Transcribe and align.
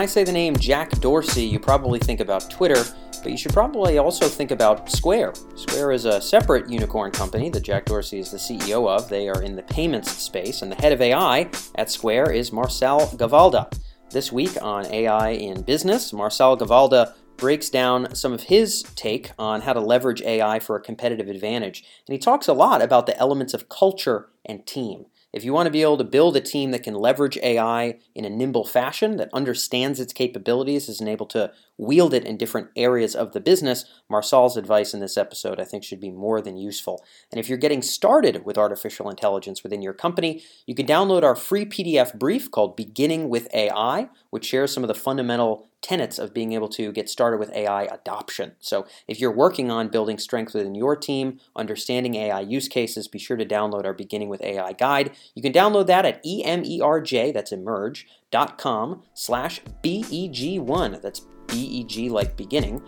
I 0.00 0.06
say 0.06 0.24
the 0.24 0.32
name 0.32 0.56
Jack 0.56 0.92
Dorsey, 0.92 1.44
you 1.44 1.60
probably 1.60 1.98
think 1.98 2.20
about 2.20 2.48
Twitter, 2.48 2.82
but 3.22 3.30
you 3.30 3.36
should 3.36 3.52
probably 3.52 3.98
also 3.98 4.28
think 4.28 4.50
about 4.50 4.90
Square. 4.90 5.34
Square 5.56 5.92
is 5.92 6.06
a 6.06 6.22
separate 6.22 6.70
unicorn 6.70 7.10
company 7.10 7.50
that 7.50 7.60
Jack 7.60 7.84
Dorsey 7.84 8.18
is 8.18 8.30
the 8.30 8.38
CEO 8.38 8.88
of. 8.88 9.10
They 9.10 9.28
are 9.28 9.42
in 9.42 9.56
the 9.56 9.62
payments 9.62 10.10
space, 10.10 10.62
and 10.62 10.72
the 10.72 10.76
head 10.76 10.92
of 10.92 11.02
AI 11.02 11.50
at 11.74 11.90
Square 11.90 12.32
is 12.32 12.50
Marsal 12.50 13.14
Gavalda. 13.18 13.78
This 14.10 14.32
week 14.32 14.56
on 14.62 14.86
AI 14.86 15.32
in 15.32 15.60
Business, 15.60 16.14
Marsal 16.14 16.56
Gavalda 16.56 17.12
breaks 17.36 17.68
down 17.68 18.14
some 18.14 18.32
of 18.32 18.44
his 18.44 18.82
take 18.96 19.32
on 19.38 19.60
how 19.60 19.74
to 19.74 19.80
leverage 19.80 20.22
AI 20.22 20.60
for 20.60 20.76
a 20.76 20.80
competitive 20.80 21.28
advantage. 21.28 21.84
And 22.06 22.14
he 22.14 22.18
talks 22.18 22.48
a 22.48 22.54
lot 22.54 22.80
about 22.80 23.04
the 23.04 23.18
elements 23.18 23.52
of 23.52 23.68
culture 23.68 24.30
and 24.46 24.66
team. 24.66 25.04
If 25.32 25.44
you 25.44 25.52
want 25.52 25.66
to 25.66 25.70
be 25.70 25.82
able 25.82 25.98
to 25.98 26.04
build 26.04 26.36
a 26.36 26.40
team 26.40 26.72
that 26.72 26.82
can 26.82 26.94
leverage 26.94 27.38
AI 27.38 27.98
in 28.14 28.24
a 28.24 28.30
nimble 28.30 28.64
fashion, 28.64 29.16
that 29.16 29.30
understands 29.32 30.00
its 30.00 30.12
capabilities, 30.12 30.88
is 30.88 31.00
able 31.00 31.26
to 31.26 31.52
wield 31.78 32.12
it 32.12 32.24
in 32.24 32.36
different 32.36 32.68
areas 32.76 33.14
of 33.14 33.32
the 33.32 33.40
business, 33.40 33.84
Marsal's 34.10 34.56
advice 34.56 34.92
in 34.92 35.00
this 35.00 35.16
episode 35.16 35.58
I 35.58 35.64
think 35.64 35.82
should 35.82 36.00
be 36.00 36.10
more 36.10 36.40
than 36.40 36.56
useful. 36.56 37.04
And 37.30 37.38
if 37.38 37.48
you're 37.48 37.58
getting 37.58 37.80
started 37.80 38.44
with 38.44 38.58
artificial 38.58 39.08
intelligence 39.08 39.62
within 39.62 39.80
your 39.80 39.94
company, 39.94 40.42
you 40.66 40.74
can 40.74 40.86
download 40.86 41.22
our 41.22 41.36
free 41.36 41.64
PDF 41.64 42.18
brief 42.18 42.50
called 42.50 42.76
Beginning 42.76 43.28
with 43.28 43.48
AI, 43.54 44.08
which 44.30 44.46
shares 44.46 44.72
some 44.72 44.82
of 44.82 44.88
the 44.88 44.94
fundamental 44.94 45.68
tenets 45.82 46.18
of 46.18 46.34
being 46.34 46.52
able 46.52 46.68
to 46.68 46.92
get 46.92 47.08
started 47.08 47.38
with 47.38 47.52
AI 47.52 47.84
adoption. 47.84 48.52
So, 48.60 48.86
if 49.06 49.20
you're 49.20 49.32
working 49.32 49.70
on 49.70 49.88
building 49.88 50.18
strength 50.18 50.54
within 50.54 50.74
your 50.74 50.96
team, 50.96 51.40
understanding 51.56 52.14
AI 52.14 52.40
use 52.40 52.68
cases, 52.68 53.08
be 53.08 53.18
sure 53.18 53.36
to 53.36 53.46
download 53.46 53.84
our 53.84 53.94
Beginning 53.94 54.28
with 54.28 54.42
AI 54.42 54.72
guide. 54.72 55.12
You 55.34 55.42
can 55.42 55.52
download 55.52 55.86
that 55.86 56.04
at 56.04 56.24
emerj, 56.24 57.32
that's 57.32 57.52
emerj.com 57.52 59.02
slash 59.14 59.60
BEG1. 59.82 61.02
That's 61.02 61.20
BEG 61.48 62.10
like 62.10 62.36
beginning, 62.36 62.80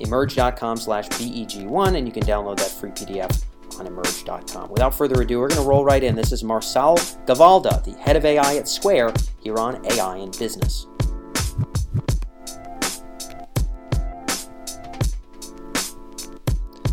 emerj.com 0.00 0.76
slash 0.76 1.08
BEG1, 1.08 1.96
and 1.96 2.06
you 2.06 2.12
can 2.12 2.22
download 2.24 2.58
that 2.58 2.70
free 2.70 2.90
PDF 2.90 3.44
on 3.78 3.86
emerj.com. 3.86 4.70
Without 4.70 4.94
further 4.94 5.22
ado, 5.22 5.40
we're 5.40 5.48
going 5.48 5.62
to 5.62 5.66
roll 5.66 5.84
right 5.84 6.02
in. 6.02 6.14
This 6.14 6.32
is 6.32 6.42
Marsal 6.42 6.96
Gavalda, 7.26 7.82
the 7.84 7.92
head 7.92 8.16
of 8.16 8.24
AI 8.24 8.56
at 8.56 8.68
Square, 8.68 9.14
here 9.42 9.58
on 9.58 9.84
AI 9.86 10.16
in 10.18 10.30
Business. 10.32 10.86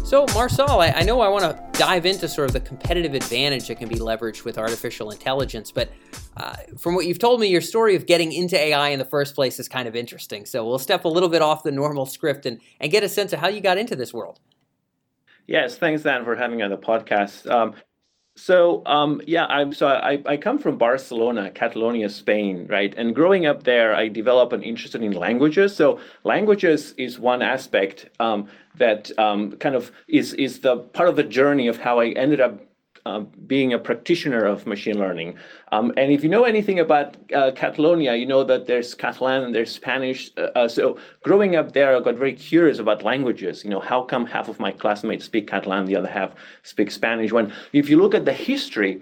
So, 0.07 0.25
Marsal, 0.27 0.79
I, 0.81 1.01
I 1.01 1.03
know 1.03 1.19
I 1.19 1.27
want 1.27 1.43
to 1.43 1.77
dive 1.77 2.05
into 2.05 2.29
sort 2.29 2.47
of 2.47 2.53
the 2.53 2.61
competitive 2.61 3.13
advantage 3.13 3.67
that 3.67 3.77
can 3.77 3.89
be 3.89 3.97
leveraged 3.97 4.45
with 4.45 4.57
artificial 4.57 5.11
intelligence, 5.11 5.69
but 5.69 5.89
uh, 6.37 6.55
from 6.77 6.95
what 6.95 7.05
you've 7.05 7.19
told 7.19 7.41
me, 7.41 7.47
your 7.47 7.59
story 7.59 7.93
of 7.93 8.05
getting 8.05 8.31
into 8.31 8.57
AI 8.57 8.87
in 8.87 8.99
the 8.99 9.05
first 9.05 9.35
place 9.35 9.59
is 9.59 9.67
kind 9.67 9.85
of 9.85 9.97
interesting. 9.97 10.45
So, 10.45 10.65
we'll 10.65 10.79
step 10.79 11.03
a 11.03 11.09
little 11.09 11.27
bit 11.27 11.41
off 11.41 11.63
the 11.63 11.73
normal 11.73 12.05
script 12.05 12.45
and, 12.45 12.61
and 12.79 12.89
get 12.89 13.03
a 13.03 13.09
sense 13.09 13.33
of 13.33 13.39
how 13.39 13.49
you 13.49 13.59
got 13.59 13.77
into 13.77 13.97
this 13.97 14.13
world. 14.13 14.39
Yes, 15.45 15.77
thanks, 15.77 16.03
Dan, 16.03 16.23
for 16.23 16.37
having 16.37 16.55
me 16.55 16.63
on 16.63 16.69
the 16.69 16.77
podcast. 16.77 17.45
Um, 17.51 17.75
so 18.37 18.83
um, 18.85 19.19
yeah, 19.25 19.45
I'm 19.47 19.73
so 19.73 19.87
I, 19.87 20.21
I 20.25 20.37
come 20.37 20.59
from 20.59 20.77
Barcelona, 20.77 21.49
Catalonia, 21.49 22.07
Spain, 22.07 22.67
right? 22.69 22.93
And 22.95 23.15
growing 23.15 23.47
up 23.47 23.63
there, 23.63 23.95
I 23.95 24.07
developed 24.09 24.53
an 24.53 24.61
interest 24.61 24.93
in 24.93 25.11
languages. 25.11 25.75
So 25.75 25.99
languages 26.23 26.93
is 26.97 27.17
one 27.17 27.41
aspect 27.41 28.09
um, 28.19 28.47
that 28.75 29.11
um, 29.17 29.53
kind 29.53 29.73
of 29.73 29.91
is 30.07 30.33
is 30.33 30.59
the 30.59 30.77
part 30.77 31.09
of 31.09 31.15
the 31.15 31.23
journey 31.23 31.67
of 31.67 31.77
how 31.77 31.99
I 31.99 32.09
ended 32.09 32.39
up 32.39 32.61
um, 33.07 33.27
being 33.47 33.73
a 33.73 33.79
practitioner 33.79 34.43
of 34.45 34.67
machine 34.67 34.99
learning. 34.99 35.37
Um, 35.71 35.93
and 35.97 36.11
if 36.11 36.23
you 36.23 36.29
know 36.29 36.43
anything 36.43 36.79
about 36.79 37.15
uh, 37.33 37.51
Catalonia, 37.55 38.15
you 38.15 38.25
know 38.25 38.43
that 38.43 38.67
there's 38.67 38.93
Catalan 38.93 39.43
and 39.43 39.55
there's 39.55 39.73
Spanish. 39.73 40.31
Uh, 40.37 40.49
uh, 40.59 40.67
so 40.67 40.97
growing 41.23 41.55
up 41.55 41.71
there, 41.71 41.95
I 41.95 41.99
got 42.01 42.15
very 42.15 42.33
curious 42.33 42.79
about 42.79 43.03
languages. 43.03 43.63
You 43.63 43.69
know, 43.69 43.79
how 43.79 44.03
come 44.03 44.25
half 44.25 44.49
of 44.49 44.59
my 44.59 44.71
classmates 44.71 45.25
speak 45.25 45.47
Catalan, 45.47 45.85
the 45.85 45.95
other 45.95 46.09
half 46.09 46.31
speak 46.63 46.91
Spanish? 46.91 47.31
When 47.31 47.53
if 47.71 47.89
you 47.89 47.97
look 48.01 48.13
at 48.13 48.25
the 48.25 48.33
history, 48.33 49.01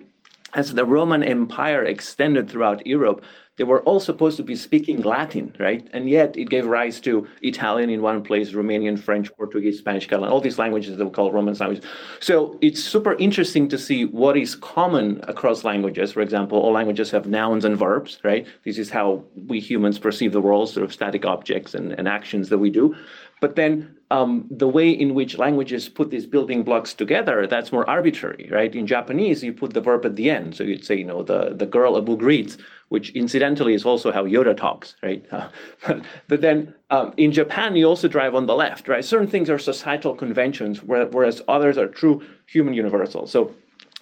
as 0.55 0.73
the 0.73 0.85
Roman 0.85 1.21
Empire 1.21 1.83
extended 1.83 2.49
throughout 2.49 2.87
Europe, 2.87 3.23
they 3.57 3.63
were 3.63 3.81
all 3.83 3.99
supposed 3.99 4.35
to 4.37 4.43
be 4.43 4.55
speaking 4.55 5.01
Latin, 5.01 5.55
right? 5.59 5.87
And 5.93 6.09
yet 6.09 6.35
it 6.37 6.49
gave 6.49 6.65
rise 6.65 6.99
to 7.01 7.27
Italian 7.41 7.89
in 7.89 8.01
one 8.01 8.21
place, 8.21 8.51
Romanian, 8.51 8.99
French, 8.99 9.31
Portuguese, 9.35 9.77
Spanish, 9.77 10.07
Catalan, 10.07 10.29
all 10.29 10.41
these 10.41 10.59
languages 10.59 10.97
that 10.97 11.05
we 11.05 11.11
call 11.11 11.31
Roman 11.31 11.55
languages. 11.55 11.85
So 12.19 12.57
it's 12.61 12.83
super 12.83 13.13
interesting 13.15 13.69
to 13.69 13.77
see 13.77 14.05
what 14.05 14.35
is 14.35 14.55
common 14.55 15.21
across 15.27 15.63
languages. 15.63 16.11
For 16.11 16.21
example, 16.21 16.57
all 16.59 16.73
languages 16.73 17.11
have 17.11 17.27
nouns 17.27 17.63
and 17.63 17.77
verbs, 17.77 18.19
right? 18.23 18.45
This 18.65 18.77
is 18.77 18.89
how 18.89 19.23
we 19.47 19.59
humans 19.59 19.99
perceive 19.99 20.33
the 20.33 20.41
world, 20.41 20.69
sort 20.69 20.83
of 20.83 20.91
static 20.91 21.25
objects 21.25 21.73
and, 21.73 21.93
and 21.93 22.07
actions 22.07 22.49
that 22.49 22.57
we 22.57 22.69
do. 22.69 22.93
But 23.39 23.55
then 23.55 23.94
um, 24.15 24.47
the 24.49 24.67
way 24.67 24.89
in 24.89 25.13
which 25.13 25.37
languages 25.37 25.89
put 25.89 26.09
these 26.09 26.25
building 26.25 26.63
blocks 26.63 26.93
together, 26.93 27.45
that's 27.47 27.73
more 27.73 27.87
arbitrary, 27.89 28.47
right? 28.49 28.73
In 28.73 28.87
Japanese, 28.87 29.43
you 29.43 29.51
put 29.51 29.73
the 29.73 29.81
verb 29.81 30.05
at 30.05 30.15
the 30.15 30.29
end. 30.29 30.55
So 30.55 30.63
you'd 30.63 30.85
say, 30.85 30.95
you 30.95 31.03
know, 31.03 31.21
the, 31.21 31.53
the 31.53 31.65
girl 31.65 31.97
a 31.97 32.01
book 32.01 32.21
reads, 32.21 32.57
which 32.87 33.09
incidentally 33.09 33.73
is 33.73 33.83
also 33.83 34.13
how 34.13 34.23
Yoda 34.23 34.55
talks, 34.55 34.95
right? 35.03 35.25
Uh, 35.33 35.49
but, 35.87 36.05
but 36.29 36.39
then 36.39 36.73
um, 36.91 37.13
in 37.17 37.33
Japan, 37.33 37.75
you 37.75 37.85
also 37.85 38.07
drive 38.07 38.35
on 38.35 38.45
the 38.45 38.55
left, 38.55 38.87
right? 38.87 39.03
Certain 39.03 39.27
things 39.27 39.49
are 39.49 39.59
societal 39.59 40.15
conventions, 40.15 40.81
whereas 40.81 41.41
others 41.49 41.77
are 41.77 41.87
true 41.87 42.25
human 42.45 42.73
universals. 42.73 43.31
So 43.31 43.53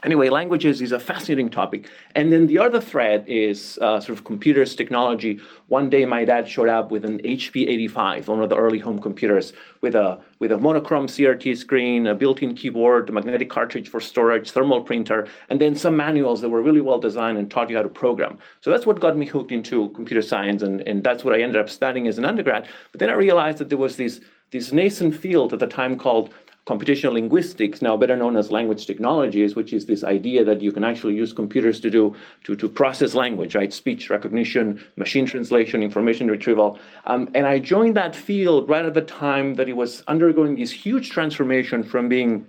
Anyway, 0.03 0.27
languages 0.29 0.81
is 0.81 0.91
a 0.91 0.99
fascinating 0.99 1.49
topic. 1.49 1.89
And 2.15 2.31
then 2.31 2.47
the 2.47 2.59
other 2.59 2.81
thread 2.81 3.23
is 3.25 3.79
uh, 3.81 4.01
sort 4.01 4.17
of 4.17 4.25
computers, 4.25 4.75
technology. 4.75 5.39
One 5.67 5.89
day 5.89 6.05
my 6.05 6.25
dad 6.25 6.47
showed 6.47 6.67
up 6.67 6.91
with 6.91 7.05
an 7.05 7.19
HP 7.19 7.69
85, 7.69 8.27
one 8.27 8.41
of 8.41 8.49
the 8.49 8.57
early 8.57 8.79
home 8.79 8.99
computers, 8.99 9.53
with 9.79 9.95
a, 9.95 10.19
with 10.39 10.51
a 10.51 10.57
monochrome 10.57 11.07
CRT 11.07 11.57
screen, 11.57 12.07
a 12.07 12.15
built-in 12.15 12.53
keyboard, 12.53 13.09
a 13.09 13.11
magnetic 13.13 13.49
cartridge 13.49 13.87
for 13.87 14.01
storage, 14.01 14.51
thermal 14.51 14.81
printer, 14.81 15.27
and 15.49 15.61
then 15.61 15.73
some 15.73 15.95
manuals 15.95 16.41
that 16.41 16.49
were 16.49 16.61
really 16.61 16.81
well 16.81 16.99
designed 16.99 17.37
and 17.37 17.49
taught 17.49 17.69
you 17.69 17.77
how 17.77 17.83
to 17.83 17.89
program. 17.89 18.37
So 18.59 18.71
that's 18.71 18.85
what 18.85 18.99
got 18.99 19.15
me 19.15 19.25
hooked 19.25 19.53
into 19.53 19.89
computer 19.89 20.21
science, 20.21 20.63
and, 20.63 20.81
and 20.81 21.01
that's 21.01 21.23
what 21.23 21.33
I 21.33 21.41
ended 21.41 21.61
up 21.61 21.69
studying 21.69 22.07
as 22.07 22.17
an 22.17 22.25
undergrad. 22.25 22.67
But 22.91 22.99
then 22.99 23.09
I 23.09 23.13
realized 23.13 23.59
that 23.59 23.69
there 23.69 23.77
was 23.77 23.95
this 23.95 24.19
this 24.53 24.71
nascent 24.71 25.15
field 25.15 25.51
at 25.51 25.59
the 25.59 25.65
time 25.65 25.97
called 25.97 26.31
computational 26.65 27.13
linguistics, 27.13 27.81
now 27.81 27.97
better 27.97 28.15
known 28.15 28.37
as 28.37 28.49
language 28.49 28.85
technologies, 28.85 29.55
which 29.55 29.73
is 29.73 29.85
this 29.85 30.03
idea 30.03 30.45
that 30.45 30.61
you 30.61 30.71
can 30.71 30.83
actually 30.83 31.13
use 31.13 31.33
computers 31.33 31.79
to 31.81 31.89
do 31.89 32.15
to, 32.45 32.55
to 32.55 32.69
process 32.69 33.13
language, 33.13 33.53
right? 33.55 33.73
Speech 33.73 34.09
recognition, 34.09 34.81
machine 34.95 35.25
translation, 35.25 35.83
information 35.83 36.31
retrieval. 36.31 36.79
Um, 37.05 37.29
and 37.35 37.45
I 37.45 37.59
joined 37.59 37.97
that 37.97 38.15
field 38.15 38.69
right 38.69 38.85
at 38.85 38.93
the 38.93 39.01
time 39.01 39.55
that 39.55 39.67
it 39.67 39.73
was 39.73 40.03
undergoing 40.07 40.55
this 40.55 40.71
huge 40.71 41.09
transformation 41.09 41.83
from 41.83 42.07
being 42.07 42.47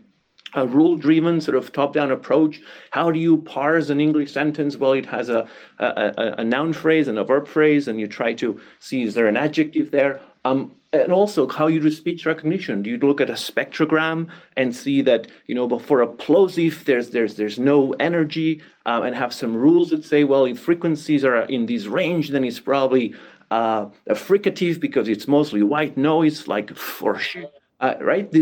a 0.55 0.67
rule 0.67 0.97
driven 0.97 1.41
sort 1.41 1.57
of 1.57 1.73
top 1.73 1.95
down 1.95 2.13
approach. 2.13 2.61
How 2.91 3.11
do 3.11 3.19
you 3.19 3.39
parse 3.39 3.91
an 3.91 4.01
English 4.01 4.33
sentence? 4.33 4.77
Well, 4.77 4.93
it 4.93 5.07
has 5.07 5.29
a, 5.29 5.49
a, 5.81 6.35
a, 6.39 6.45
noun 6.45 6.73
phrase 6.73 7.09
and 7.09 7.19
a 7.19 7.25
verb 7.25 7.49
phrase, 7.49 7.89
and 7.89 7.99
you 7.99 8.07
try 8.07 8.35
to 8.35 8.61
see 8.79 9.03
is 9.03 9.15
there 9.15 9.27
an 9.27 9.37
adjective 9.37 9.91
there? 9.91 10.21
Um, 10.45 10.73
and 11.03 11.13
also 11.13 11.49
how 11.49 11.67
you 11.67 11.81
do 11.81 11.91
speech 11.91 12.27
recognition. 12.27 12.83
Do 12.83 12.91
you 12.91 12.99
look 12.99 13.21
at 13.21 13.31
a 13.31 13.35
spectrogram 13.35 14.29
and 14.57 14.75
see 14.75 15.03
that 15.03 15.29
you 15.47 15.55
know, 15.55 15.79
for 15.79 16.01
a 16.03 16.07
plosive, 16.07 16.85
there's 16.85 17.11
there's 17.11 17.35
there's 17.37 17.59
no 17.59 17.93
energy, 17.95 18.63
uh, 18.87 19.03
and 19.05 19.15
have 19.15 19.33
some 19.33 19.57
rules 19.57 19.91
that 19.91 20.05
say, 20.05 20.25
well, 20.25 20.45
if 20.45 20.59
frequencies 20.59 21.25
are 21.25 21.43
in 21.43 21.67
this 21.67 21.87
range, 21.87 22.31
then 22.31 22.45
it's 22.45 22.61
probably 22.61 23.15
uh, 23.51 23.87
a 24.07 24.15
fricative 24.15 24.81
because 24.81 25.09
it's 25.09 25.29
mostly 25.29 25.63
white 25.63 25.97
noise, 25.97 26.49
like 26.49 26.75
for 26.77 27.19
sure. 27.19 27.51
Uh, 27.85 27.99
right? 28.01 28.33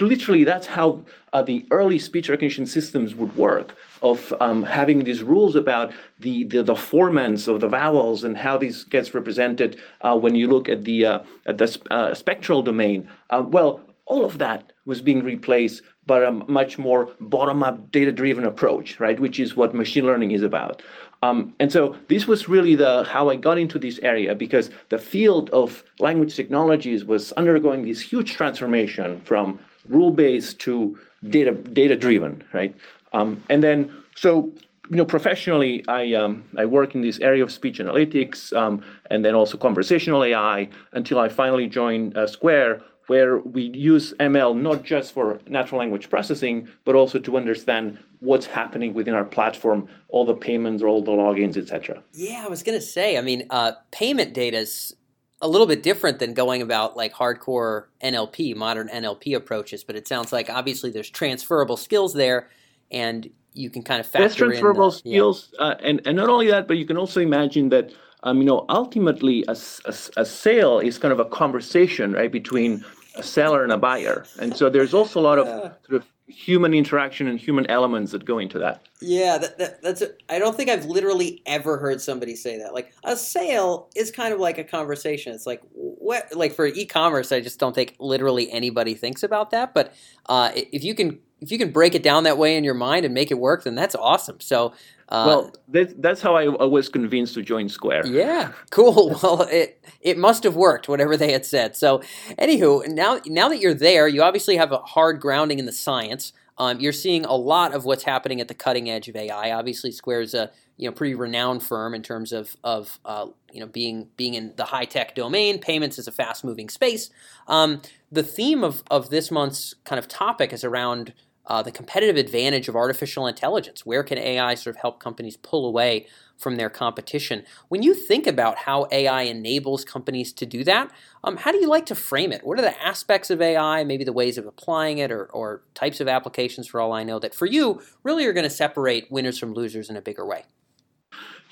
Literally, 0.00 0.42
that's 0.42 0.66
how 0.66 1.04
uh, 1.32 1.40
the 1.40 1.64
early 1.70 2.00
speech 2.00 2.28
recognition 2.28 2.66
systems 2.66 3.14
would 3.14 3.32
work 3.36 3.76
of 4.02 4.34
um, 4.40 4.64
having 4.64 5.04
these 5.04 5.22
rules 5.22 5.54
about 5.54 5.92
the, 6.18 6.42
the, 6.42 6.64
the 6.64 6.74
formants 6.74 7.46
of 7.46 7.60
the 7.60 7.68
vowels 7.68 8.24
and 8.24 8.36
how 8.36 8.58
this 8.58 8.82
gets 8.82 9.14
represented 9.14 9.78
uh, 10.00 10.18
when 10.18 10.34
you 10.34 10.48
look 10.48 10.68
at 10.68 10.82
the, 10.82 11.06
uh, 11.06 11.18
at 11.46 11.58
the 11.58 11.80
uh, 11.92 12.12
spectral 12.12 12.60
domain. 12.60 13.08
Uh, 13.30 13.44
well, 13.46 13.80
all 14.06 14.24
of 14.24 14.38
that 14.38 14.72
was 14.84 15.00
being 15.00 15.22
replaced 15.22 15.82
by 16.06 16.24
a 16.24 16.30
much 16.30 16.78
more 16.78 17.10
bottom-up 17.20 17.90
data-driven 17.92 18.44
approach, 18.44 18.98
right? 18.98 19.18
Which 19.20 19.38
is 19.38 19.56
what 19.56 19.74
machine 19.74 20.04
learning 20.04 20.32
is 20.32 20.42
about. 20.42 20.82
Um, 21.22 21.54
and 21.60 21.70
so 21.70 21.96
this 22.08 22.26
was 22.26 22.48
really 22.48 22.74
the 22.74 23.04
how 23.04 23.30
I 23.30 23.36
got 23.36 23.56
into 23.56 23.78
this 23.78 24.00
area 24.00 24.34
because 24.34 24.70
the 24.88 24.98
field 24.98 25.50
of 25.50 25.84
language 26.00 26.34
technologies 26.34 27.04
was 27.04 27.30
undergoing 27.32 27.84
this 27.84 28.00
huge 28.00 28.32
transformation 28.32 29.20
from 29.20 29.60
rule-based 29.88 30.58
to 30.60 30.98
data 31.28 31.52
data-driven, 31.52 32.42
right? 32.52 32.74
Um, 33.12 33.42
and 33.48 33.62
then, 33.62 33.92
so 34.16 34.52
you 34.90 34.96
know, 34.96 35.04
professionally, 35.04 35.84
I 35.86 36.12
um, 36.14 36.44
I 36.58 36.64
work 36.66 36.94
in 36.94 37.02
this 37.02 37.20
area 37.20 37.42
of 37.42 37.52
speech 37.52 37.78
analytics 37.78 38.52
um, 38.52 38.82
and 39.10 39.24
then 39.24 39.34
also 39.34 39.56
conversational 39.56 40.24
AI 40.24 40.68
until 40.92 41.18
I 41.20 41.28
finally 41.28 41.68
joined 41.68 42.16
uh, 42.16 42.26
Square, 42.26 42.82
where 43.06 43.38
we 43.38 43.62
use 43.74 44.14
ML 44.20 44.60
not 44.60 44.84
just 44.84 45.12
for 45.12 45.40
natural 45.48 45.80
language 45.80 46.08
processing, 46.08 46.68
but 46.84 46.94
also 46.94 47.18
to 47.18 47.36
understand 47.36 47.98
what's 48.20 48.46
happening 48.46 48.94
within 48.94 49.14
our 49.14 49.24
platform, 49.24 49.88
all 50.08 50.24
the 50.24 50.34
payments, 50.34 50.82
all 50.82 51.02
the 51.02 51.10
logins, 51.10 51.56
etc. 51.56 52.02
Yeah, 52.12 52.44
I 52.46 52.48
was 52.48 52.62
going 52.62 52.78
to 52.78 52.84
say. 52.84 53.18
I 53.18 53.20
mean, 53.20 53.46
uh, 53.50 53.72
payment 53.90 54.32
data 54.32 54.58
is 54.58 54.94
a 55.40 55.48
little 55.48 55.66
bit 55.66 55.82
different 55.82 56.20
than 56.20 56.34
going 56.34 56.62
about 56.62 56.96
like 56.96 57.12
hardcore 57.12 57.86
NLP, 58.02 58.54
modern 58.54 58.88
NLP 58.88 59.34
approaches. 59.34 59.82
But 59.82 59.96
it 59.96 60.06
sounds 60.06 60.32
like 60.32 60.48
obviously 60.48 60.90
there's 60.90 61.10
transferable 61.10 61.76
skills 61.76 62.14
there, 62.14 62.48
and 62.90 63.28
you 63.52 63.68
can 63.68 63.82
kind 63.82 64.00
of 64.00 64.06
factor 64.06 64.28
There's 64.28 64.36
transferable 64.36 64.84
in 64.84 64.90
the, 64.90 64.98
skills, 64.98 65.52
yeah. 65.58 65.66
uh, 65.66 65.76
and 65.82 66.00
and 66.06 66.16
not 66.16 66.28
only 66.28 66.46
that, 66.46 66.68
but 66.68 66.78
you 66.78 66.86
can 66.86 66.96
also 66.96 67.20
imagine 67.20 67.68
that 67.70 67.92
um, 68.22 68.38
you 68.38 68.44
know 68.44 68.64
ultimately 68.68 69.44
a, 69.48 69.56
a, 69.84 69.94
a 70.16 70.24
sale 70.24 70.78
is 70.78 70.98
kind 70.98 71.12
of 71.12 71.20
a 71.20 71.24
conversation 71.24 72.12
right 72.12 72.32
between 72.32 72.84
a 73.16 73.22
seller 73.22 73.62
and 73.62 73.72
a 73.72 73.78
buyer, 73.78 74.24
and 74.40 74.56
so 74.56 74.70
there's 74.70 74.94
also 74.94 75.20
a 75.20 75.22
lot 75.22 75.38
of 75.38 75.46
sort 75.86 76.02
of 76.02 76.06
human 76.32 76.72
interaction 76.72 77.26
and 77.28 77.38
human 77.38 77.68
elements 77.70 78.12
that 78.12 78.24
go 78.24 78.38
into 78.38 78.58
that. 78.58 78.82
Yeah, 79.00 79.38
that, 79.38 79.58
that, 79.58 79.82
that's. 79.82 80.02
I 80.28 80.38
don't 80.38 80.56
think 80.56 80.70
I've 80.70 80.86
literally 80.86 81.42
ever 81.46 81.78
heard 81.78 82.00
somebody 82.00 82.34
say 82.36 82.58
that. 82.58 82.74
Like 82.74 82.92
a 83.04 83.16
sale 83.16 83.90
is 83.94 84.10
kind 84.10 84.32
of 84.32 84.40
like 84.40 84.58
a 84.58 84.64
conversation. 84.64 85.34
It's 85.34 85.46
like 85.46 85.62
what, 85.72 86.34
like 86.34 86.52
for 86.52 86.66
e-commerce, 86.66 87.32
I 87.32 87.40
just 87.40 87.58
don't 87.58 87.74
think 87.74 87.96
literally 87.98 88.50
anybody 88.50 88.94
thinks 88.94 89.22
about 89.22 89.50
that. 89.50 89.74
But 89.74 89.94
uh, 90.26 90.52
if 90.54 90.84
you 90.84 90.94
can, 90.94 91.20
if 91.42 91.50
you 91.50 91.58
can 91.58 91.72
break 91.72 91.94
it 91.94 92.02
down 92.02 92.24
that 92.24 92.38
way 92.38 92.56
in 92.56 92.64
your 92.64 92.74
mind 92.74 93.04
and 93.04 93.12
make 93.12 93.30
it 93.30 93.38
work, 93.38 93.64
then 93.64 93.74
that's 93.74 93.94
awesome. 93.94 94.40
So. 94.40 94.72
Uh, 95.08 95.24
well, 95.26 95.54
that, 95.68 96.00
that's 96.00 96.22
how 96.22 96.36
I, 96.36 96.46
was 96.46 96.88
convinced 96.88 97.34
to 97.34 97.42
join 97.42 97.68
Square. 97.68 98.06
Yeah, 98.06 98.52
cool. 98.70 99.18
Well, 99.22 99.42
it 99.42 99.84
it 100.00 100.16
must 100.16 100.42
have 100.44 100.56
worked, 100.56 100.88
whatever 100.88 101.18
they 101.18 101.32
had 101.32 101.44
said. 101.44 101.76
So, 101.76 101.98
anywho, 102.38 102.88
now 102.88 103.20
now 103.26 103.50
that 103.50 103.58
you're 103.58 103.74
there, 103.74 104.08
you 104.08 104.22
obviously 104.22 104.56
have 104.56 104.72
a 104.72 104.78
hard 104.78 105.20
grounding 105.20 105.58
in 105.58 105.66
the 105.66 105.72
science. 105.72 106.32
Um, 106.56 106.80
you're 106.80 106.92
seeing 106.92 107.24
a 107.24 107.34
lot 107.34 107.74
of 107.74 107.84
what's 107.84 108.04
happening 108.04 108.40
at 108.40 108.48
the 108.48 108.54
cutting 108.54 108.88
edge 108.88 109.08
of 109.08 109.16
AI. 109.16 109.50
Obviously, 109.52 109.90
Square 109.90 110.22
is 110.22 110.32
a 110.32 110.50
you 110.76 110.88
know 110.88 110.92
pretty 110.92 111.14
renowned 111.14 111.62
firm 111.62 111.94
in 111.94 112.02
terms 112.02 112.32
of 112.32 112.56
of 112.64 112.98
uh, 113.04 113.26
you 113.52 113.60
know 113.60 113.66
being 113.66 114.08
being 114.16 114.34
in 114.34 114.54
the 114.56 114.64
high 114.64 114.84
tech 114.84 115.14
domain. 115.14 115.58
Payments 115.58 115.98
is 115.98 116.08
a 116.08 116.12
fast 116.12 116.42
moving 116.44 116.68
space. 116.68 117.10
Um, 117.46 117.82
the 118.10 118.22
theme 118.22 118.64
of 118.64 118.82
of 118.90 119.10
this 119.10 119.30
month's 119.30 119.74
kind 119.84 119.98
of 119.98 120.08
topic 120.08 120.52
is 120.52 120.64
around 120.64 121.12
uh, 121.46 121.62
the 121.62 121.72
competitive 121.72 122.16
advantage 122.16 122.68
of 122.68 122.76
artificial 122.76 123.26
intelligence. 123.26 123.84
Where 123.84 124.02
can 124.02 124.18
AI 124.18 124.54
sort 124.54 124.76
of 124.76 124.80
help 124.80 125.00
companies 125.00 125.36
pull 125.36 125.66
away 125.66 126.06
from 126.36 126.56
their 126.56 126.70
competition? 126.70 127.44
When 127.68 127.82
you 127.82 127.94
think 127.94 128.26
about 128.26 128.58
how 128.58 128.86
AI 128.90 129.22
enables 129.22 129.84
companies 129.84 130.32
to 130.34 130.46
do 130.46 130.64
that, 130.64 130.90
um, 131.24 131.38
how 131.38 131.52
do 131.52 131.58
you 131.58 131.68
like 131.68 131.86
to 131.86 131.94
frame 131.94 132.32
it? 132.32 132.44
What 132.44 132.58
are 132.58 132.62
the 132.62 132.80
aspects 132.82 133.30
of 133.30 133.40
AI, 133.40 133.84
maybe 133.84 134.04
the 134.04 134.12
ways 134.12 134.38
of 134.38 134.46
applying 134.46 134.98
it, 134.98 135.10
or, 135.10 135.26
or 135.26 135.62
types 135.74 136.00
of 136.00 136.08
applications, 136.08 136.68
for 136.68 136.80
all 136.80 136.92
I 136.92 137.02
know, 137.02 137.18
that 137.18 137.34
for 137.34 137.46
you 137.46 137.82
really 138.02 138.24
are 138.26 138.32
going 138.32 138.44
to 138.44 138.50
separate 138.50 139.10
winners 139.10 139.38
from 139.38 139.52
losers 139.52 139.90
in 139.90 139.96
a 139.96 140.02
bigger 140.02 140.26
way? 140.26 140.44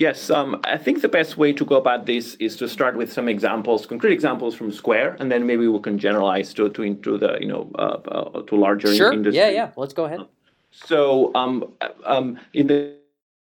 Yes, 0.00 0.30
um, 0.30 0.58
I 0.64 0.78
think 0.78 1.02
the 1.02 1.10
best 1.10 1.36
way 1.36 1.52
to 1.52 1.62
go 1.62 1.76
about 1.76 2.06
this 2.06 2.34
is 2.36 2.56
to 2.56 2.66
start 2.66 2.96
with 2.96 3.12
some 3.12 3.28
examples, 3.28 3.84
concrete 3.84 4.14
examples 4.14 4.54
from 4.54 4.72
Square, 4.72 5.18
and 5.20 5.30
then 5.30 5.46
maybe 5.46 5.68
we 5.68 5.78
can 5.78 5.98
generalize 5.98 6.54
to 6.54 6.70
to 6.70 6.82
into 6.82 7.18
the 7.18 7.36
you 7.38 7.46
know 7.46 7.70
uh, 7.78 7.98
uh, 8.08 8.42
to 8.44 8.56
larger 8.56 8.94
sure. 8.94 9.12
industry. 9.12 9.36
Yeah, 9.36 9.50
yeah. 9.50 9.70
Let's 9.76 9.92
go 9.92 10.06
ahead. 10.06 10.20
So, 10.70 11.30
um, 11.34 11.74
um, 12.06 12.40
in 12.54 12.68
the 12.68 12.96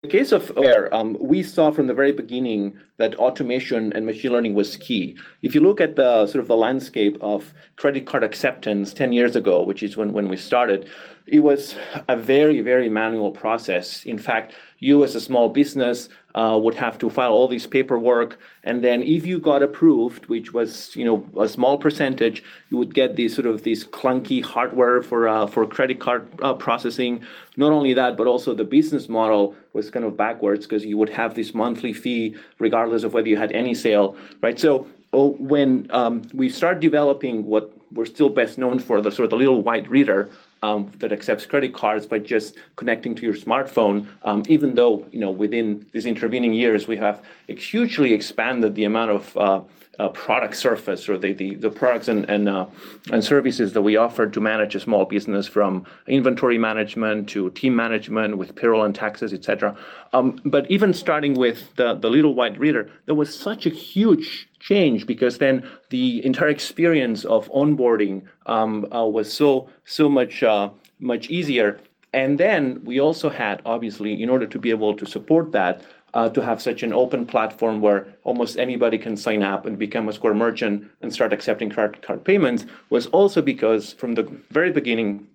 case 0.07 0.31
of 0.31 0.43
Square, 0.43 0.93
um, 0.93 1.17
we 1.19 1.41
saw 1.41 1.71
from 1.71 1.87
the 1.87 1.95
very 1.95 2.11
beginning 2.11 2.77
that 2.97 3.15
automation 3.15 3.91
and 3.93 4.05
machine 4.05 4.31
learning 4.31 4.53
was 4.53 4.77
key. 4.77 5.17
If 5.41 5.53
you 5.53 5.61
look 5.61 5.81
at 5.81 5.95
the 5.95 6.27
sort 6.27 6.41
of 6.41 6.47
the 6.47 6.55
landscape 6.55 7.17
of 7.21 7.53
credit 7.75 8.05
card 8.05 8.23
acceptance 8.23 8.93
10 8.93 9.11
years 9.11 9.35
ago, 9.35 9.63
which 9.63 9.83
is 9.83 9.97
when, 9.97 10.13
when 10.13 10.29
we 10.29 10.37
started, 10.37 10.87
it 11.27 11.39
was 11.39 11.75
a 12.07 12.15
very, 12.15 12.61
very 12.61 12.87
manual 12.87 13.31
process. 13.31 14.05
In 14.05 14.17
fact, 14.17 14.53
you 14.79 15.03
as 15.03 15.15
a 15.15 15.21
small 15.21 15.49
business 15.49 16.09
uh, 16.35 16.59
would 16.61 16.75
have 16.75 16.97
to 16.99 17.09
file 17.09 17.31
all 17.31 17.47
this 17.47 17.65
paperwork, 17.65 18.37
and 18.63 18.83
then 18.83 19.01
if 19.01 19.25
you 19.25 19.39
got 19.39 19.63
approved, 19.63 20.27
which 20.27 20.53
was 20.53 20.95
you 20.95 21.05
know 21.05 21.25
a 21.41 21.47
small 21.47 21.77
percentage, 21.77 22.43
you 22.69 22.77
would 22.77 22.93
get 22.93 23.15
these 23.15 23.33
sort 23.33 23.47
of 23.47 23.63
these 23.63 23.85
clunky 23.85 24.43
hardware 24.43 25.01
for 25.01 25.27
uh, 25.27 25.47
for 25.47 25.65
credit 25.65 25.99
card 25.99 26.27
uh, 26.43 26.53
processing. 26.53 27.23
Not 27.57 27.71
only 27.71 27.93
that, 27.93 28.17
but 28.17 28.27
also 28.27 28.53
the 28.53 28.65
business 28.65 29.07
model 29.07 29.55
was 29.73 29.89
kind 29.89 30.05
of 30.05 30.15
backwards 30.17 30.67
because 30.67 30.85
you 30.85 30.97
would 30.97 31.09
have 31.09 31.33
this 31.35 31.53
monthly 31.53 31.93
fee 31.93 32.35
regardless 32.59 32.84
of 32.93 33.13
whether 33.13 33.27
you 33.27 33.37
had 33.37 33.51
any 33.51 33.73
sale, 33.73 34.15
right? 34.41 34.59
So 34.59 34.87
oh, 35.13 35.31
when 35.39 35.87
um, 35.91 36.23
we 36.33 36.49
start 36.49 36.79
developing 36.79 37.45
what 37.45 37.71
we're 37.91 38.05
still 38.05 38.29
best 38.29 38.57
known 38.57 38.79
for, 38.79 39.01
the 39.01 39.11
sort 39.11 39.25
of 39.25 39.29
the 39.29 39.37
little 39.37 39.61
white 39.61 39.89
reader, 39.89 40.29
um, 40.63 40.91
that 40.97 41.11
accepts 41.11 41.45
credit 41.45 41.73
cards 41.73 42.05
by 42.05 42.19
just 42.19 42.55
connecting 42.75 43.13
to 43.15 43.21
your 43.23 43.33
smartphone. 43.35 44.07
Um, 44.23 44.43
even 44.47 44.75
though 44.75 45.05
you 45.11 45.19
know 45.19 45.31
within 45.31 45.85
these 45.91 46.05
intervening 46.05 46.53
years 46.53 46.87
we 46.87 46.97
have 46.97 47.23
hugely 47.47 48.13
expanded 48.13 48.75
the 48.75 48.85
amount 48.85 49.11
of 49.11 49.37
uh, 49.37 49.61
uh, 49.99 50.09
product 50.09 50.55
surface 50.55 51.07
or 51.07 51.17
the, 51.17 51.33
the, 51.33 51.55
the 51.55 51.69
products 51.69 52.07
and 52.07 52.29
and, 52.29 52.49
uh, 52.49 52.65
and 53.11 53.23
services 53.23 53.73
that 53.73 53.81
we 53.81 53.95
offer 53.95 54.27
to 54.27 54.41
manage 54.41 54.75
a 54.75 54.79
small 54.79 55.05
business 55.05 55.47
from 55.47 55.85
inventory 56.07 56.57
management 56.57 57.29
to 57.29 57.49
team 57.51 57.75
management 57.75 58.37
with 58.37 58.55
payroll 58.55 58.83
and 58.83 58.95
taxes, 58.95 59.33
etc. 59.33 59.75
Um, 60.13 60.39
but 60.45 60.69
even 60.69 60.93
starting 60.93 61.33
with 61.33 61.75
the, 61.75 61.95
the 61.95 62.09
little 62.09 62.33
white 62.33 62.57
reader, 62.59 62.89
there 63.05 63.15
was 63.15 63.37
such 63.37 63.65
a 63.65 63.69
huge 63.69 64.47
change 64.59 65.05
because 65.05 65.37
then 65.37 65.67
the 65.89 66.25
entire 66.25 66.49
experience 66.49 67.25
of 67.25 67.49
onboarding 67.51 68.23
um, 68.45 68.91
uh, 68.93 69.05
was 69.05 69.31
so 69.31 69.69
so 69.85 70.09
much 70.09 70.43
uh, 70.43 70.69
much 70.99 71.29
easier. 71.29 71.79
And 72.13 72.37
then 72.37 72.81
we 72.85 73.01
also 73.01 73.29
had, 73.29 73.61
obviously, 73.65 74.23
in 74.23 74.29
order 74.29 74.47
to 74.47 74.57
be 74.57 74.69
able 74.69 74.95
to 74.95 75.05
support 75.05 75.51
that, 75.51 75.81
uh, 76.15 76.29
to 76.29 76.41
have 76.41 76.61
such 76.61 76.81
an 76.81 76.93
open 76.93 77.25
platform 77.25 77.81
where 77.81 78.07
almost 78.23 78.57
anybody 78.57 78.97
can 78.97 79.15
sign 79.17 79.43
up 79.43 79.65
and 79.65 79.77
become 79.77 80.09
a 80.09 80.13
Square 80.13 80.35
merchant 80.35 80.89
and 81.01 81.13
start 81.13 81.33
accepting 81.33 81.69
credit 81.69 82.01
card 82.01 82.23
payments 82.23 82.65
was 82.89 83.07
also 83.07 83.41
because 83.41 83.93
from 83.93 84.15
the 84.15 84.23
very 84.49 84.71
beginning, 84.71 85.27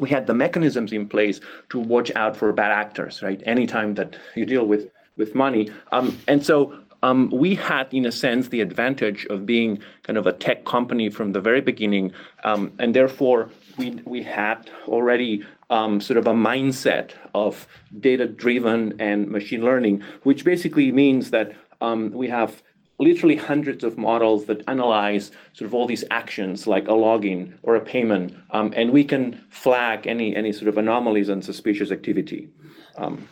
we 0.00 0.08
had 0.08 0.26
the 0.26 0.34
mechanisms 0.34 0.92
in 0.92 1.06
place 1.06 1.40
to 1.68 1.78
watch 1.78 2.10
out 2.16 2.36
for 2.36 2.52
bad 2.52 2.72
actors, 2.72 3.22
right? 3.22 3.40
Anytime 3.44 3.94
that 3.94 4.16
you 4.34 4.46
deal 4.46 4.66
with 4.66 4.90
with 5.16 5.34
money. 5.34 5.70
Um, 5.92 6.18
and 6.26 6.44
so 6.44 6.76
um, 7.04 7.30
we 7.30 7.54
had, 7.54 7.92
in 7.92 8.06
a 8.06 8.10
sense, 8.10 8.48
the 8.48 8.62
advantage 8.62 9.26
of 9.26 9.44
being 9.44 9.78
kind 10.04 10.16
of 10.16 10.26
a 10.26 10.32
tech 10.32 10.64
company 10.64 11.10
from 11.10 11.32
the 11.32 11.40
very 11.40 11.60
beginning, 11.60 12.12
um, 12.44 12.72
and 12.78 12.96
therefore 12.96 13.50
we 13.76 14.00
we 14.06 14.22
had 14.22 14.70
already 14.88 15.44
um, 15.70 16.00
sort 16.00 16.16
of 16.18 16.26
a 16.26 16.32
mindset 16.32 17.12
of 17.34 17.66
data-driven 18.00 19.00
and 19.00 19.28
machine 19.28 19.64
learning, 19.64 20.02
which 20.22 20.44
basically 20.44 20.92
means 20.92 21.30
that 21.30 21.52
um, 21.80 22.10
we 22.12 22.28
have 22.28 22.62
literally 22.98 23.36
hundreds 23.36 23.82
of 23.82 23.98
models 23.98 24.46
that 24.46 24.62
analyze 24.68 25.32
sort 25.52 25.66
of 25.66 25.74
all 25.74 25.86
these 25.86 26.04
actions 26.10 26.66
like 26.66 26.84
a 26.84 26.92
login 26.92 27.52
or 27.62 27.74
a 27.74 27.80
payment, 27.80 28.34
um, 28.50 28.72
and 28.76 28.90
we 28.90 29.04
can 29.04 29.44
flag 29.50 30.06
any 30.06 30.34
any 30.36 30.52
sort 30.52 30.68
of 30.68 30.78
anomalies 30.78 31.28
and 31.28 31.44
suspicious 31.44 31.90
activity. 31.90 32.48
Um, 32.96 33.28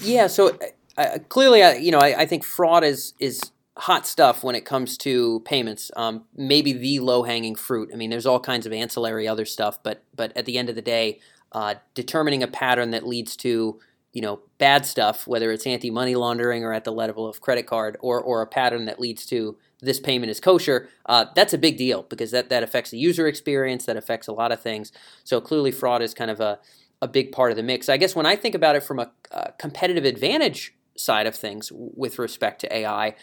yeah. 0.00 0.26
So 0.26 0.58
uh, 0.96 1.18
clearly, 1.28 1.62
uh, 1.62 1.72
you 1.74 1.90
know, 1.90 1.98
I, 1.98 2.20
I, 2.20 2.26
think 2.26 2.44
fraud 2.44 2.84
is 2.84 3.14
is 3.18 3.50
hot 3.76 4.06
stuff 4.06 4.44
when 4.44 4.54
it 4.54 4.64
comes 4.64 4.96
to 4.98 5.40
payments. 5.40 5.90
Um, 5.96 6.24
maybe 6.36 6.72
the 6.72 7.00
low 7.00 7.24
hanging 7.24 7.56
fruit. 7.56 7.90
I 7.92 7.96
mean, 7.96 8.10
there's 8.10 8.26
all 8.26 8.40
kinds 8.40 8.66
of 8.66 8.72
ancillary 8.72 9.26
other 9.28 9.44
stuff, 9.44 9.82
but 9.82 10.02
but 10.14 10.34
at 10.36 10.46
the 10.46 10.56
end 10.58 10.68
of 10.68 10.76
the 10.76 10.82
day, 10.82 11.20
uh, 11.54 11.76
determining 11.94 12.42
a 12.42 12.48
pattern 12.48 12.90
that 12.90 13.06
leads 13.06 13.36
to 13.36 13.80
you 14.12 14.20
know 14.20 14.40
bad 14.58 14.84
stuff, 14.84 15.26
whether 15.26 15.50
it's 15.50 15.66
anti 15.66 15.90
money 15.90 16.14
laundering 16.14 16.64
or 16.64 16.72
at 16.72 16.84
the 16.84 16.92
level 16.92 17.26
of 17.26 17.40
credit 17.40 17.66
card, 17.66 17.96
or 18.00 18.20
or 18.20 18.42
a 18.42 18.46
pattern 18.46 18.84
that 18.86 19.00
leads 19.00 19.24
to 19.26 19.56
this 19.80 20.00
payment 20.00 20.30
is 20.30 20.40
kosher, 20.40 20.88
uh, 21.06 21.26
that's 21.34 21.52
a 21.52 21.58
big 21.58 21.76
deal 21.76 22.02
because 22.04 22.30
that 22.30 22.48
that 22.48 22.62
affects 22.62 22.90
the 22.90 22.98
user 22.98 23.26
experience, 23.26 23.86
that 23.86 23.96
affects 23.96 24.28
a 24.28 24.32
lot 24.32 24.52
of 24.52 24.60
things. 24.60 24.92
So 25.24 25.40
clearly, 25.40 25.70
fraud 25.70 26.02
is 26.02 26.14
kind 26.14 26.30
of 26.30 26.40
a 26.40 26.58
a 27.02 27.08
big 27.08 27.32
part 27.32 27.50
of 27.50 27.56
the 27.56 27.62
mix. 27.62 27.88
I 27.88 27.96
guess 27.96 28.16
when 28.16 28.26
I 28.26 28.36
think 28.36 28.54
about 28.54 28.76
it 28.76 28.82
from 28.82 28.98
a, 28.98 29.10
a 29.30 29.52
competitive 29.52 30.04
advantage 30.04 30.74
side 30.96 31.26
of 31.26 31.34
things 31.34 31.70
with 31.72 32.18
respect 32.18 32.60
to 32.62 32.76
AI. 32.76 33.14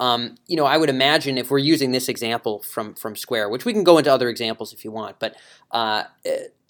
Um, 0.00 0.34
you 0.48 0.56
know, 0.56 0.66
I 0.66 0.76
would 0.76 0.90
imagine 0.90 1.38
if 1.38 1.50
we're 1.50 1.58
using 1.58 1.92
this 1.92 2.08
example 2.08 2.60
from 2.60 2.94
from 2.94 3.16
Square, 3.16 3.48
which 3.50 3.64
we 3.64 3.72
can 3.72 3.84
go 3.84 3.96
into 3.98 4.12
other 4.12 4.28
examples 4.28 4.72
if 4.72 4.84
you 4.84 4.90
want, 4.90 5.18
but 5.20 5.36
uh, 5.70 6.04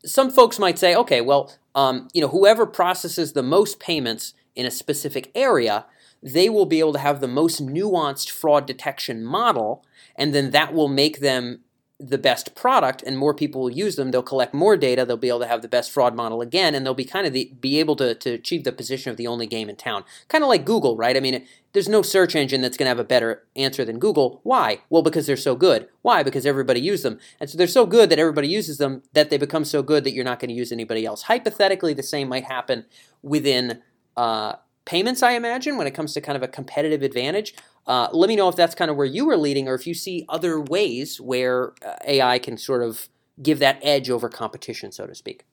some 0.04 0.30
folks 0.30 0.58
might 0.58 0.78
say, 0.78 0.94
okay, 0.94 1.20
well, 1.20 1.52
um, 1.75 2.08
you 2.12 2.20
know, 2.20 2.28
whoever 2.28 2.66
processes 2.66 3.32
the 3.32 3.42
most 3.42 3.80
payments 3.80 4.34
in 4.54 4.66
a 4.66 4.70
specific 4.70 5.30
area, 5.34 5.87
they 6.23 6.49
will 6.49 6.66
be 6.66 6.78
able 6.78 6.92
to 6.92 6.99
have 6.99 7.20
the 7.20 7.28
most 7.28 7.64
nuanced 7.64 8.30
fraud 8.30 8.66
detection 8.66 9.25
model, 9.25 9.84
and 10.16 10.34
then 10.34 10.52
that 10.52 10.73
will 10.73 10.88
make 10.88 11.20
them 11.20 11.61
the 12.01 12.19
best 12.19 12.57
product 12.57 13.05
and 13.05 13.17
more 13.17 13.33
people 13.33 13.61
will 13.61 13.71
use 13.71 13.95
them 13.95 14.11
they'll 14.11 14.23
collect 14.23 14.53
more 14.53 14.77
data 14.77 15.05
they'll 15.05 15.17
be 15.17 15.29
able 15.29 15.39
to 15.39 15.47
have 15.47 15.63
the 15.63 15.69
best 15.69 15.93
fraud 15.93 16.15
model 16.15 16.41
again 16.41 16.75
and 16.75 16.85
they'll 16.85 16.93
be 16.93 17.05
kind 17.05 17.25
of 17.25 17.33
the, 17.33 17.53
be 17.61 17.79
able 17.79 17.95
to, 17.95 18.17
to 18.17 18.31
achieve 18.31 18.65
the 18.65 18.73
position 18.73 19.11
of 19.11 19.17
the 19.17 19.29
only 19.29 19.47
game 19.47 19.69
in 19.69 19.77
town. 19.77 20.03
Kind 20.27 20.43
of 20.43 20.49
like 20.49 20.65
google 20.65 20.97
right? 20.97 21.17
I 21.17 21.21
mean 21.21 21.47
there's 21.73 21.89
no 21.89 22.03
search 22.03 22.35
engine 22.35 22.61
that's 22.61 22.77
going 22.77 22.87
to 22.87 22.91
have 22.91 22.99
a 22.99 23.05
better 23.05 23.45
answer 23.55 23.85
than 23.85 24.01
google. 24.01 24.41
Why? 24.43 24.81
Well 24.91 25.03
because 25.03 25.29
they're 25.29 25.37
so 25.37 25.55
good. 25.55 25.89
Why? 26.03 26.25
Because 26.25 26.45
everybody 26.45 26.81
uses 26.81 27.05
them. 27.05 27.21
And 27.39 27.49
so 27.49 27.57
they're 27.57 27.69
so 27.69 27.87
good 27.87 28.11
that 28.11 28.19
everybody 28.19 28.49
uses 28.49 28.79
them 28.79 29.03
that 29.13 29.31
they 29.31 29.39
become 29.39 29.65
so 29.65 29.81
good 29.81 30.03
that 30.03 30.15
you're 30.15 30.25
not 30.25 30.41
going 30.41 30.49
to 30.49 30.55
use 30.55 30.73
anybody 30.73 31.07
else. 31.07 31.23
Hypothetically 31.23 31.95
the 31.95 32.03
same 32.03 32.29
might 32.29 32.45
happen 32.45 32.87
within 33.23 33.83
uh, 34.17 34.55
payments 34.85 35.23
i 35.23 35.33
imagine 35.33 35.79
when 35.79 35.87
it 35.87 35.95
comes 35.95 36.13
to 36.13 36.21
kind 36.21 36.37
of 36.37 36.43
a 36.43 36.49
competitive 36.49 37.03
advantage 37.03 37.55
Uh, 37.87 38.09
let 38.12 38.29
me 38.29 38.37
know 38.37 38.49
if 38.49 38.57
that's 38.57 38.75
kind 38.75 38.91
of 38.91 38.97
where 38.97 39.07
you 39.07 39.26
were 39.26 39.37
leading, 39.37 39.69
or 39.69 39.75
if 39.75 39.87
you 39.87 39.95
see 39.95 40.25
other 40.29 40.61
ways 40.61 41.21
where 41.21 41.73
uh, 41.85 41.97
AI 42.07 42.38
can 42.38 42.57
sort 42.57 42.83
of 42.83 43.09
give 43.43 43.59
that 43.59 43.79
edge 43.83 44.11
over 44.11 44.29
competition, 44.29 44.93
so 44.93 45.07
to 45.07 45.14
speak. 45.14 45.45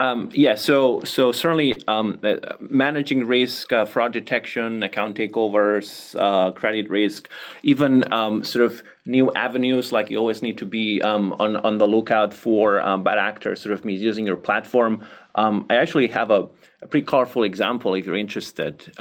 Um, 0.00 0.30
yeah, 0.32 0.54
so 0.54 1.00
so 1.02 1.32
certainly 1.32 1.74
um, 1.88 2.20
uh, 2.22 2.36
managing 2.60 3.26
risk, 3.26 3.72
uh, 3.72 3.84
fraud 3.84 4.12
detection, 4.12 4.84
account 4.84 5.16
takeovers, 5.16 6.14
uh, 6.20 6.52
credit 6.52 6.88
risk, 6.88 7.28
even 7.64 8.10
um, 8.12 8.44
sort 8.44 8.64
of 8.64 8.84
new 9.06 9.32
avenues. 9.32 9.90
Like 9.90 10.08
you 10.08 10.18
always 10.18 10.40
need 10.40 10.56
to 10.58 10.64
be 10.66 11.02
um, 11.02 11.32
on 11.40 11.56
on 11.56 11.78
the 11.78 11.86
lookout 11.88 12.32
for 12.32 12.80
um, 12.80 13.02
bad 13.02 13.18
actors, 13.18 13.60
sort 13.60 13.72
of 13.72 13.84
misusing 13.84 14.24
your 14.24 14.36
platform. 14.36 15.04
Um, 15.34 15.66
I 15.68 15.74
actually 15.74 16.06
have 16.08 16.30
a, 16.30 16.48
a, 16.82 16.86
pretty 16.86 17.06
colorful 17.06 17.42
example 17.42 17.94
if 17.94 18.06
you're 18.06 18.16
interested. 18.16 18.92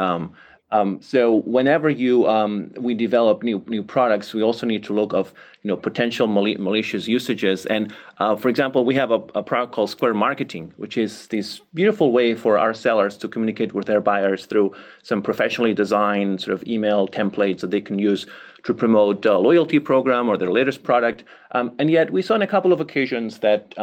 Um, 0.72 1.02
so 1.02 1.38
whenever 1.44 1.90
you 1.90 2.28
um, 2.28 2.72
we 2.78 2.94
develop 2.94 3.42
new 3.42 3.64
new 3.68 3.84
products, 3.84 4.34
we 4.34 4.44
also 4.44 4.66
need 4.66 4.84
to 4.86 4.94
look 4.94 5.14
of 5.14 5.34
you 5.64 5.70
know 5.70 5.78
potential 5.78 6.28
mali- 6.28 6.58
malicious 6.58 7.08
usages. 7.08 7.66
And 7.68 7.94
uh, 8.18 8.36
for 8.36 8.50
example, 8.50 8.84
we 8.84 8.96
have 8.96 9.12
a, 9.12 9.20
product 9.44 9.72
called 9.72 9.90
Square 9.90 10.16
Marketing, 10.16 10.74
which 10.76 10.98
is 10.98 11.28
this 11.28 11.62
beautiful 11.74 12.12
way 12.12 12.36
for 12.36 12.58
our 12.58 12.74
sellers 12.74 13.16
to 13.18 13.30
communicate 13.30 13.74
with 13.74 13.86
their 13.86 14.02
buyers 14.02 14.46
through 14.46 14.74
some 15.04 15.22
professionally 15.22 15.74
designed 15.74 16.42
sort 16.42 16.54
of 16.54 16.68
email 16.68 17.08
templates 17.08 17.62
that 17.62 17.72
they 17.72 17.82
can 17.82 17.98
use 17.98 18.26
to 18.64 18.74
promote 18.74 19.26
a 19.26 19.38
loyalty 19.38 19.80
program 19.80 20.28
or 20.28 20.36
their 20.36 20.52
latest 20.52 20.84
product. 20.84 21.24
Um, 21.52 21.74
and 21.80 21.90
yet, 21.90 22.12
we 22.12 22.22
saw 22.22 22.34
on 22.34 22.42
a 22.42 22.48
couple 22.48 22.74
of 22.74 22.82
occasions 22.82 23.40
that 23.40 23.74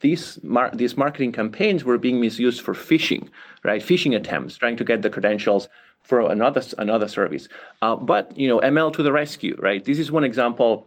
these 0.00 0.38
these 0.74 0.96
marketing 0.98 1.32
campaigns 1.32 1.82
were 1.82 1.96
being 1.96 2.20
misused 2.20 2.60
for 2.60 2.74
phishing, 2.74 3.30
right? 3.64 3.80
Phishing 3.80 4.14
attempts, 4.14 4.58
trying 4.58 4.76
to 4.76 4.84
get 4.84 5.00
the 5.00 5.08
credentials 5.08 5.70
for 6.06 6.20
another 6.30 6.62
another 6.78 7.08
service. 7.08 7.48
Uh, 7.82 7.96
but 7.96 8.36
you 8.38 8.48
know, 8.48 8.60
ML 8.60 8.92
to 8.94 9.02
the 9.02 9.12
rescue, 9.12 9.56
right? 9.58 9.84
This 9.84 9.98
is 9.98 10.10
one 10.10 10.24
example. 10.24 10.86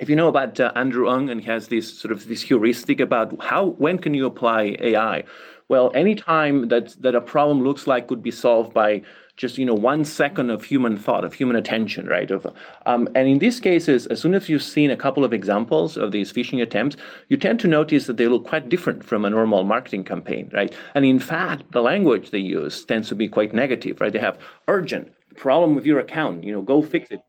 If 0.00 0.08
you 0.08 0.16
know 0.16 0.28
about 0.28 0.60
uh, 0.60 0.72
Andrew 0.74 1.08
Ng 1.08 1.30
and 1.30 1.40
he 1.40 1.46
has 1.46 1.68
this 1.68 1.98
sort 1.98 2.12
of 2.12 2.28
this 2.28 2.42
heuristic 2.42 3.00
about 3.00 3.34
how 3.42 3.66
when 3.78 3.98
can 3.98 4.14
you 4.14 4.26
apply 4.26 4.76
AI? 4.80 5.24
Well, 5.68 5.92
anytime 5.94 6.68
that 6.68 7.00
that 7.02 7.14
a 7.14 7.20
problem 7.20 7.62
looks 7.62 7.86
like 7.86 8.08
could 8.08 8.22
be 8.22 8.30
solved 8.30 8.74
by 8.74 9.02
just 9.38 9.56
you 9.56 9.64
know 9.64 9.74
one 9.74 10.04
second 10.04 10.50
of 10.50 10.64
human 10.64 10.98
thought 10.98 11.24
of 11.24 11.32
human 11.32 11.56
attention 11.56 12.06
right? 12.06 12.30
Of 12.30 12.46
um, 12.84 13.08
and 13.14 13.26
in 13.26 13.38
these 13.38 13.60
cases 13.60 14.06
as 14.08 14.20
soon 14.20 14.34
as 14.34 14.48
you've 14.48 14.62
seen 14.62 14.90
a 14.90 14.96
couple 14.96 15.24
of 15.24 15.32
examples 15.32 15.96
of 15.96 16.12
these 16.12 16.30
phishing 16.30 16.60
attempts 16.60 16.96
you 17.28 17.36
tend 17.38 17.60
to 17.60 17.68
notice 17.68 18.06
that 18.06 18.18
they 18.18 18.26
look 18.26 18.44
quite 18.46 18.68
different 18.68 19.02
from 19.02 19.24
a 19.24 19.30
normal 19.30 19.64
marketing 19.64 20.04
campaign 20.04 20.50
right? 20.52 20.74
And 20.94 21.04
in 21.06 21.20
fact 21.20 21.72
the 21.72 21.80
language 21.80 22.30
they 22.30 22.38
use 22.38 22.84
tends 22.84 23.08
to 23.08 23.14
be 23.14 23.28
quite 23.28 23.54
negative 23.54 24.00
right? 24.00 24.12
They 24.12 24.18
have 24.18 24.38
urgent. 24.66 25.12
Problem 25.36 25.74
with 25.76 25.86
your 25.86 26.00
account. 26.00 26.44
You 26.44 26.52
know 26.52 26.62
go 26.62 26.82
fix 26.82 27.10
it. 27.10 27.20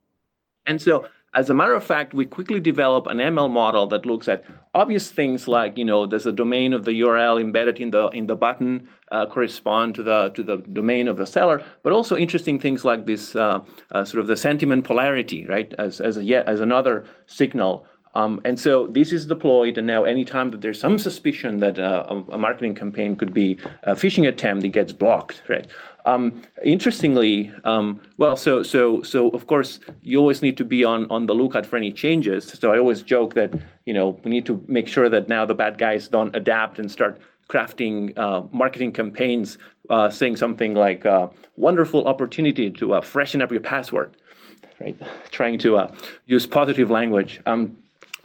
And 0.66 0.82
so 0.82 1.08
as 1.36 1.50
a 1.50 1.54
matter 1.54 1.74
of 1.74 1.84
fact, 1.84 2.14
we 2.14 2.26
quickly 2.26 2.60
develop 2.60 3.06
an 3.06 3.18
ML 3.18 3.52
model 3.52 3.86
that 3.88 4.06
looks 4.06 4.28
at 4.28 4.44
obvious 4.74 5.12
things 5.12 5.48
like, 5.48 5.78
you 5.78 5.86
know, 5.86 6.08
does 6.08 6.24
the 6.24 6.32
domain 6.32 6.74
of 6.74 6.86
the 6.86 7.02
URL 7.02 7.40
embedded 7.40 7.80
in 7.80 7.92
the 7.92 8.08
in 8.10 8.26
the 8.26 8.36
button 8.36 8.90
uh, 9.12 9.28
correspond 9.28 9.96
to 9.96 10.04
the 10.04 10.30
to 10.30 10.42
the 10.44 10.58
domain 10.58 11.08
of 11.08 11.18
the 11.18 11.28
seller, 11.28 11.64
but 11.84 11.94
also 11.94 12.18
interesting 12.18 12.60
things 12.60 12.84
like 12.84 13.06
this 13.06 13.36
uh, 13.36 13.60
uh, 13.92 14.04
sort 14.04 14.22
of 14.22 14.28
the 14.28 14.38
sentiment 14.38 14.86
polarity, 14.86 15.46
right, 15.46 15.74
as 15.78 16.02
as 16.02 16.18
a 16.18 16.24
yet 16.24 16.48
as 16.48 16.62
another 16.62 17.06
signal. 17.28 17.86
Um, 18.16 18.42
and 18.44 18.60
so 18.60 18.88
this 18.88 19.14
is 19.14 19.28
deployed, 19.28 19.78
and 19.78 19.86
now 19.86 20.04
anytime 20.04 20.50
that 20.52 20.62
there's 20.62 20.80
some 20.80 20.98
suspicion 20.98 21.60
that 21.60 21.78
uh, 21.78 22.06
a, 22.10 22.34
a 22.34 22.38
marketing 22.40 22.74
campaign 22.74 23.16
could 23.16 23.36
be 23.36 23.60
a 23.84 23.94
phishing 23.94 24.28
attempt, 24.28 24.66
it 24.66 24.70
gets 24.70 24.92
blocked, 24.92 25.44
right? 25.48 25.68
Um, 26.06 26.42
interestingly, 26.64 27.52
um, 27.64 28.02
well, 28.18 28.38
so 28.38 28.64
so 28.64 29.02
so 29.04 29.30
of 29.30 29.48
course 29.48 29.80
you 30.02 30.20
always 30.20 30.42
need 30.42 30.58
to 30.58 30.66
be 30.66 30.84
on 30.84 31.10
on 31.12 31.26
the 31.26 31.34
lookout 31.34 31.66
for 31.66 31.78
any 31.78 31.92
changes. 31.92 32.48
So 32.48 32.72
I 32.72 32.78
always 32.78 33.02
joke 33.02 33.34
that 33.36 33.54
you 33.86 33.94
know 33.94 34.20
we 34.24 34.32
need 34.32 34.46
to 34.46 34.64
make 34.68 34.88
sure 34.88 35.10
that 35.10 35.28
now 35.28 35.46
the 35.46 35.56
bad 35.56 35.78
guys 35.78 36.08
don't 36.08 36.36
adapt 36.36 36.80
and 36.80 36.90
start 36.90 37.20
crafting 37.50 38.18
uh, 38.18 38.44
marketing 38.52 38.94
campaigns 38.94 39.58
uh, 39.90 40.10
saying 40.10 40.38
something 40.38 40.74
like 40.74 41.06
uh, 41.06 41.28
"wonderful 41.58 42.08
opportunity 42.08 42.70
to 42.72 42.94
uh, 42.94 43.02
freshen 43.02 43.42
up 43.42 43.52
your 43.52 43.62
password," 43.62 44.16
right? 44.80 44.98
Trying 45.32 45.60
to 45.60 45.78
uh, 45.78 45.92
use 46.28 46.48
positive 46.48 46.90
language. 46.90 47.42
Um, 47.46 47.78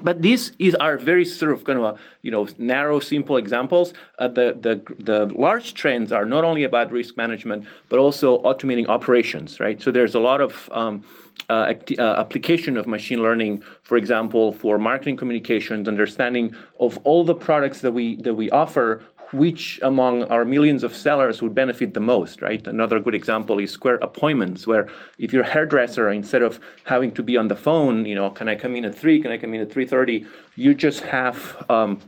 but 0.03 0.23
these 0.23 0.53
is, 0.59 0.75
are 0.77 0.99
very 0.99 1.25
sort 1.25 1.53
of 1.53 1.65
kind 1.65 1.79
of, 1.79 1.85
a, 1.85 1.99
you 2.23 2.31
know, 2.31 2.49
narrow, 2.59 3.01
simple 3.01 3.37
examples. 3.37 3.95
Uh, 4.19 4.29
the, 4.29 4.57
the, 4.61 4.95
the 5.03 5.27
large 5.35 5.75
trends 5.75 6.13
are 6.13 6.25
not 6.25 6.45
only 6.45 6.65
about 6.65 6.91
risk 6.91 7.17
management, 7.17 7.67
but 7.89 7.99
also 7.99 8.43
automating 8.43 8.89
operations, 8.89 9.61
right? 9.61 9.81
So 9.81 9.91
there's 9.91 10.15
a 10.15 10.21
lot 10.21 10.41
of 10.41 10.69
um, 10.73 11.05
uh, 11.51 11.75
uh, 11.99 12.03
application 12.19 12.77
of 12.77 12.87
machine 12.87 13.23
learning, 13.23 13.63
for 13.83 13.97
example, 13.97 14.53
for 14.53 14.79
marketing 14.79 15.17
communications, 15.17 15.89
understanding 15.89 16.55
of 16.81 16.99
all 17.05 17.25
the 17.25 17.35
products 17.35 17.81
that 17.81 17.93
we 17.93 18.17
that 18.17 18.35
we 18.35 18.51
offer, 18.51 19.03
which 19.35 19.81
among 19.83 20.25
our 20.25 20.45
millions 20.45 20.85
of 20.85 20.95
sellers 20.95 21.43
would 21.43 21.55
benefit 21.55 21.95
the 21.95 22.01
most, 22.01 22.41
right? 22.41 22.67
Another 22.67 22.99
good 23.01 23.15
example 23.15 23.59
is 23.59 23.71
Square 23.71 23.97
Appointments, 23.97 24.67
where 24.67 24.89
if 25.19 25.33
you're 25.33 25.43
a 25.43 25.51
hairdresser, 25.51 26.11
instead 26.11 26.43
of 26.43 26.61
having 26.85 27.11
to 27.13 27.23
be 27.23 27.37
on 27.37 27.49
the 27.49 27.57
phone, 27.57 28.07
you 28.07 28.15
know, 28.15 28.31
can 28.31 28.49
I 28.49 28.55
come 28.55 28.77
in 28.77 28.85
at 28.85 28.95
three? 28.95 29.21
Can 29.21 29.31
I 29.33 29.39
come 29.39 29.55
in 29.55 29.61
at 29.61 29.73
three 29.73 29.87
thirty? 29.87 30.27
You 30.57 30.75
just 30.75 31.01
have 31.01 31.65
um, 31.69 32.01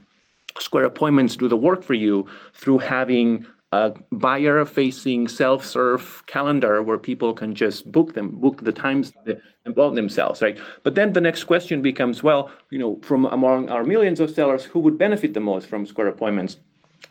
Square 0.58 0.84
Appointments 0.84 1.36
do 1.36 1.48
the 1.48 1.56
work 1.56 1.82
for 1.82 1.94
you 1.94 2.26
through 2.54 2.78
having 2.78 3.46
a 3.72 3.92
buyer-facing 4.12 5.26
self-serve 5.26 6.22
calendar 6.26 6.82
where 6.82 6.98
people 6.98 7.34
can 7.34 7.54
just 7.54 7.90
book 7.90 8.14
them, 8.14 8.30
book 8.30 8.62
the 8.62 8.72
times 8.72 9.12
involve 9.66 9.96
themselves, 9.96 10.40
right? 10.40 10.58
But 10.84 10.94
then 10.94 11.12
the 11.12 11.20
next 11.20 11.44
question 11.44 11.82
becomes, 11.82 12.22
well, 12.22 12.50
you 12.70 12.78
know, 12.78 13.00
from 13.02 13.26
among 13.26 13.68
our 13.68 13.82
millions 13.82 14.20
of 14.20 14.30
sellers, 14.30 14.64
who 14.64 14.78
would 14.80 14.96
benefit 14.96 15.34
the 15.34 15.40
most 15.40 15.66
from 15.66 15.84
Square 15.84 16.08
Appointments? 16.08 16.58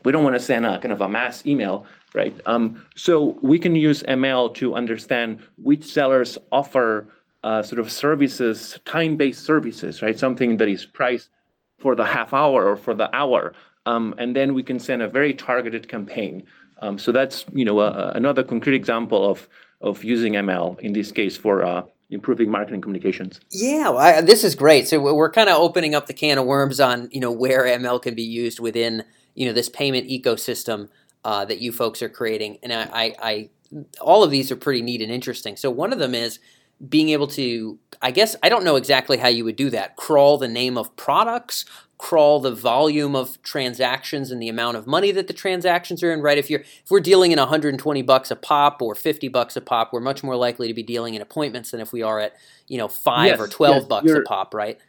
We 0.03 0.11
don't 0.11 0.23
want 0.23 0.35
to 0.35 0.39
send 0.39 0.65
a 0.65 0.79
kind 0.79 0.91
of 0.91 1.01
a 1.01 1.09
mass 1.09 1.45
email, 1.45 1.85
right? 2.13 2.35
Um, 2.45 2.85
so 2.95 3.37
we 3.41 3.59
can 3.59 3.75
use 3.75 4.03
ML 4.03 4.53
to 4.55 4.75
understand 4.75 5.39
which 5.57 5.83
sellers 5.83 6.37
offer 6.51 7.07
uh, 7.43 7.61
sort 7.61 7.79
of 7.79 7.91
services, 7.91 8.79
time-based 8.85 9.43
services, 9.43 10.01
right? 10.01 10.17
Something 10.17 10.57
that 10.57 10.67
is 10.67 10.85
priced 10.85 11.29
for 11.77 11.95
the 11.95 12.05
half 12.05 12.33
hour 12.33 12.67
or 12.67 12.75
for 12.75 12.93
the 12.93 13.13
hour, 13.15 13.53
um, 13.85 14.15
and 14.17 14.35
then 14.35 14.53
we 14.53 14.63
can 14.63 14.79
send 14.79 15.01
a 15.01 15.07
very 15.07 15.33
targeted 15.33 15.87
campaign. 15.87 16.43
Um, 16.81 16.97
so 16.97 17.11
that's 17.11 17.45
you 17.53 17.65
know 17.65 17.79
a, 17.79 18.11
another 18.15 18.43
concrete 18.43 18.75
example 18.75 19.29
of 19.29 19.47
of 19.81 20.03
using 20.03 20.33
ML 20.33 20.79
in 20.79 20.93
this 20.93 21.11
case 21.11 21.37
for 21.37 21.63
uh, 21.63 21.83
improving 22.09 22.49
marketing 22.49 22.81
communications. 22.81 23.39
Yeah, 23.51 23.89
well, 23.89 23.97
I, 23.97 24.21
this 24.21 24.43
is 24.43 24.55
great. 24.55 24.87
So 24.87 24.99
we're 24.99 25.31
kind 25.31 25.49
of 25.49 25.57
opening 25.57 25.95
up 25.95 26.07
the 26.07 26.13
can 26.13 26.37
of 26.37 26.45
worms 26.45 26.79
on 26.79 27.09
you 27.11 27.19
know 27.19 27.31
where 27.31 27.63
ML 27.63 28.01
can 28.01 28.15
be 28.15 28.23
used 28.23 28.59
within 28.59 29.03
you 29.35 29.45
know 29.45 29.53
this 29.53 29.69
payment 29.69 30.09
ecosystem 30.09 30.89
uh, 31.23 31.45
that 31.45 31.59
you 31.59 31.71
folks 31.71 32.01
are 32.01 32.09
creating, 32.09 32.57
and 32.63 32.73
I, 32.73 32.83
I, 32.83 33.15
I, 33.21 33.49
all 34.01 34.23
of 34.23 34.31
these 34.31 34.51
are 34.51 34.55
pretty 34.55 34.81
neat 34.81 35.01
and 35.01 35.11
interesting. 35.11 35.57
So 35.57 35.69
one 35.69 35.93
of 35.93 35.99
them 35.99 36.15
is 36.15 36.39
being 36.89 37.09
able 37.09 37.27
to, 37.27 37.79
I 38.01 38.11
guess 38.11 38.35
I 38.43 38.49
don't 38.49 38.63
know 38.63 38.75
exactly 38.75 39.17
how 39.17 39.29
you 39.29 39.45
would 39.45 39.55
do 39.55 39.69
that. 39.69 39.95
Crawl 39.95 40.37
the 40.37 40.47
name 40.47 40.77
of 40.77 40.95
products, 40.95 41.65
crawl 41.97 42.39
the 42.39 42.51
volume 42.51 43.15
of 43.15 43.41
transactions 43.41 44.29
and 44.29 44.41
the 44.41 44.49
amount 44.49 44.77
of 44.77 44.85
money 44.85 45.11
that 45.11 45.27
the 45.27 45.33
transactions 45.33 46.03
are 46.03 46.11
in. 46.11 46.21
Right? 46.21 46.37
If 46.37 46.49
you're 46.49 46.61
if 46.61 46.89
we're 46.89 46.99
dealing 46.99 47.31
in 47.31 47.39
120 47.39 48.01
bucks 48.01 48.31
a 48.31 48.35
pop 48.35 48.81
or 48.81 48.95
50 48.95 49.27
bucks 49.29 49.55
a 49.55 49.61
pop, 49.61 49.93
we're 49.93 50.01
much 50.01 50.23
more 50.23 50.35
likely 50.35 50.67
to 50.67 50.73
be 50.73 50.83
dealing 50.83 51.13
in 51.13 51.21
appointments 51.21 51.71
than 51.71 51.79
if 51.79 51.93
we 51.93 52.01
are 52.01 52.19
at 52.19 52.33
you 52.67 52.77
know 52.77 52.87
five 52.87 53.27
yes, 53.27 53.39
or 53.39 53.47
12 53.47 53.75
yes, 53.75 53.85
bucks 53.85 54.11
a 54.11 54.21
pop. 54.21 54.53
Right? 54.53 54.79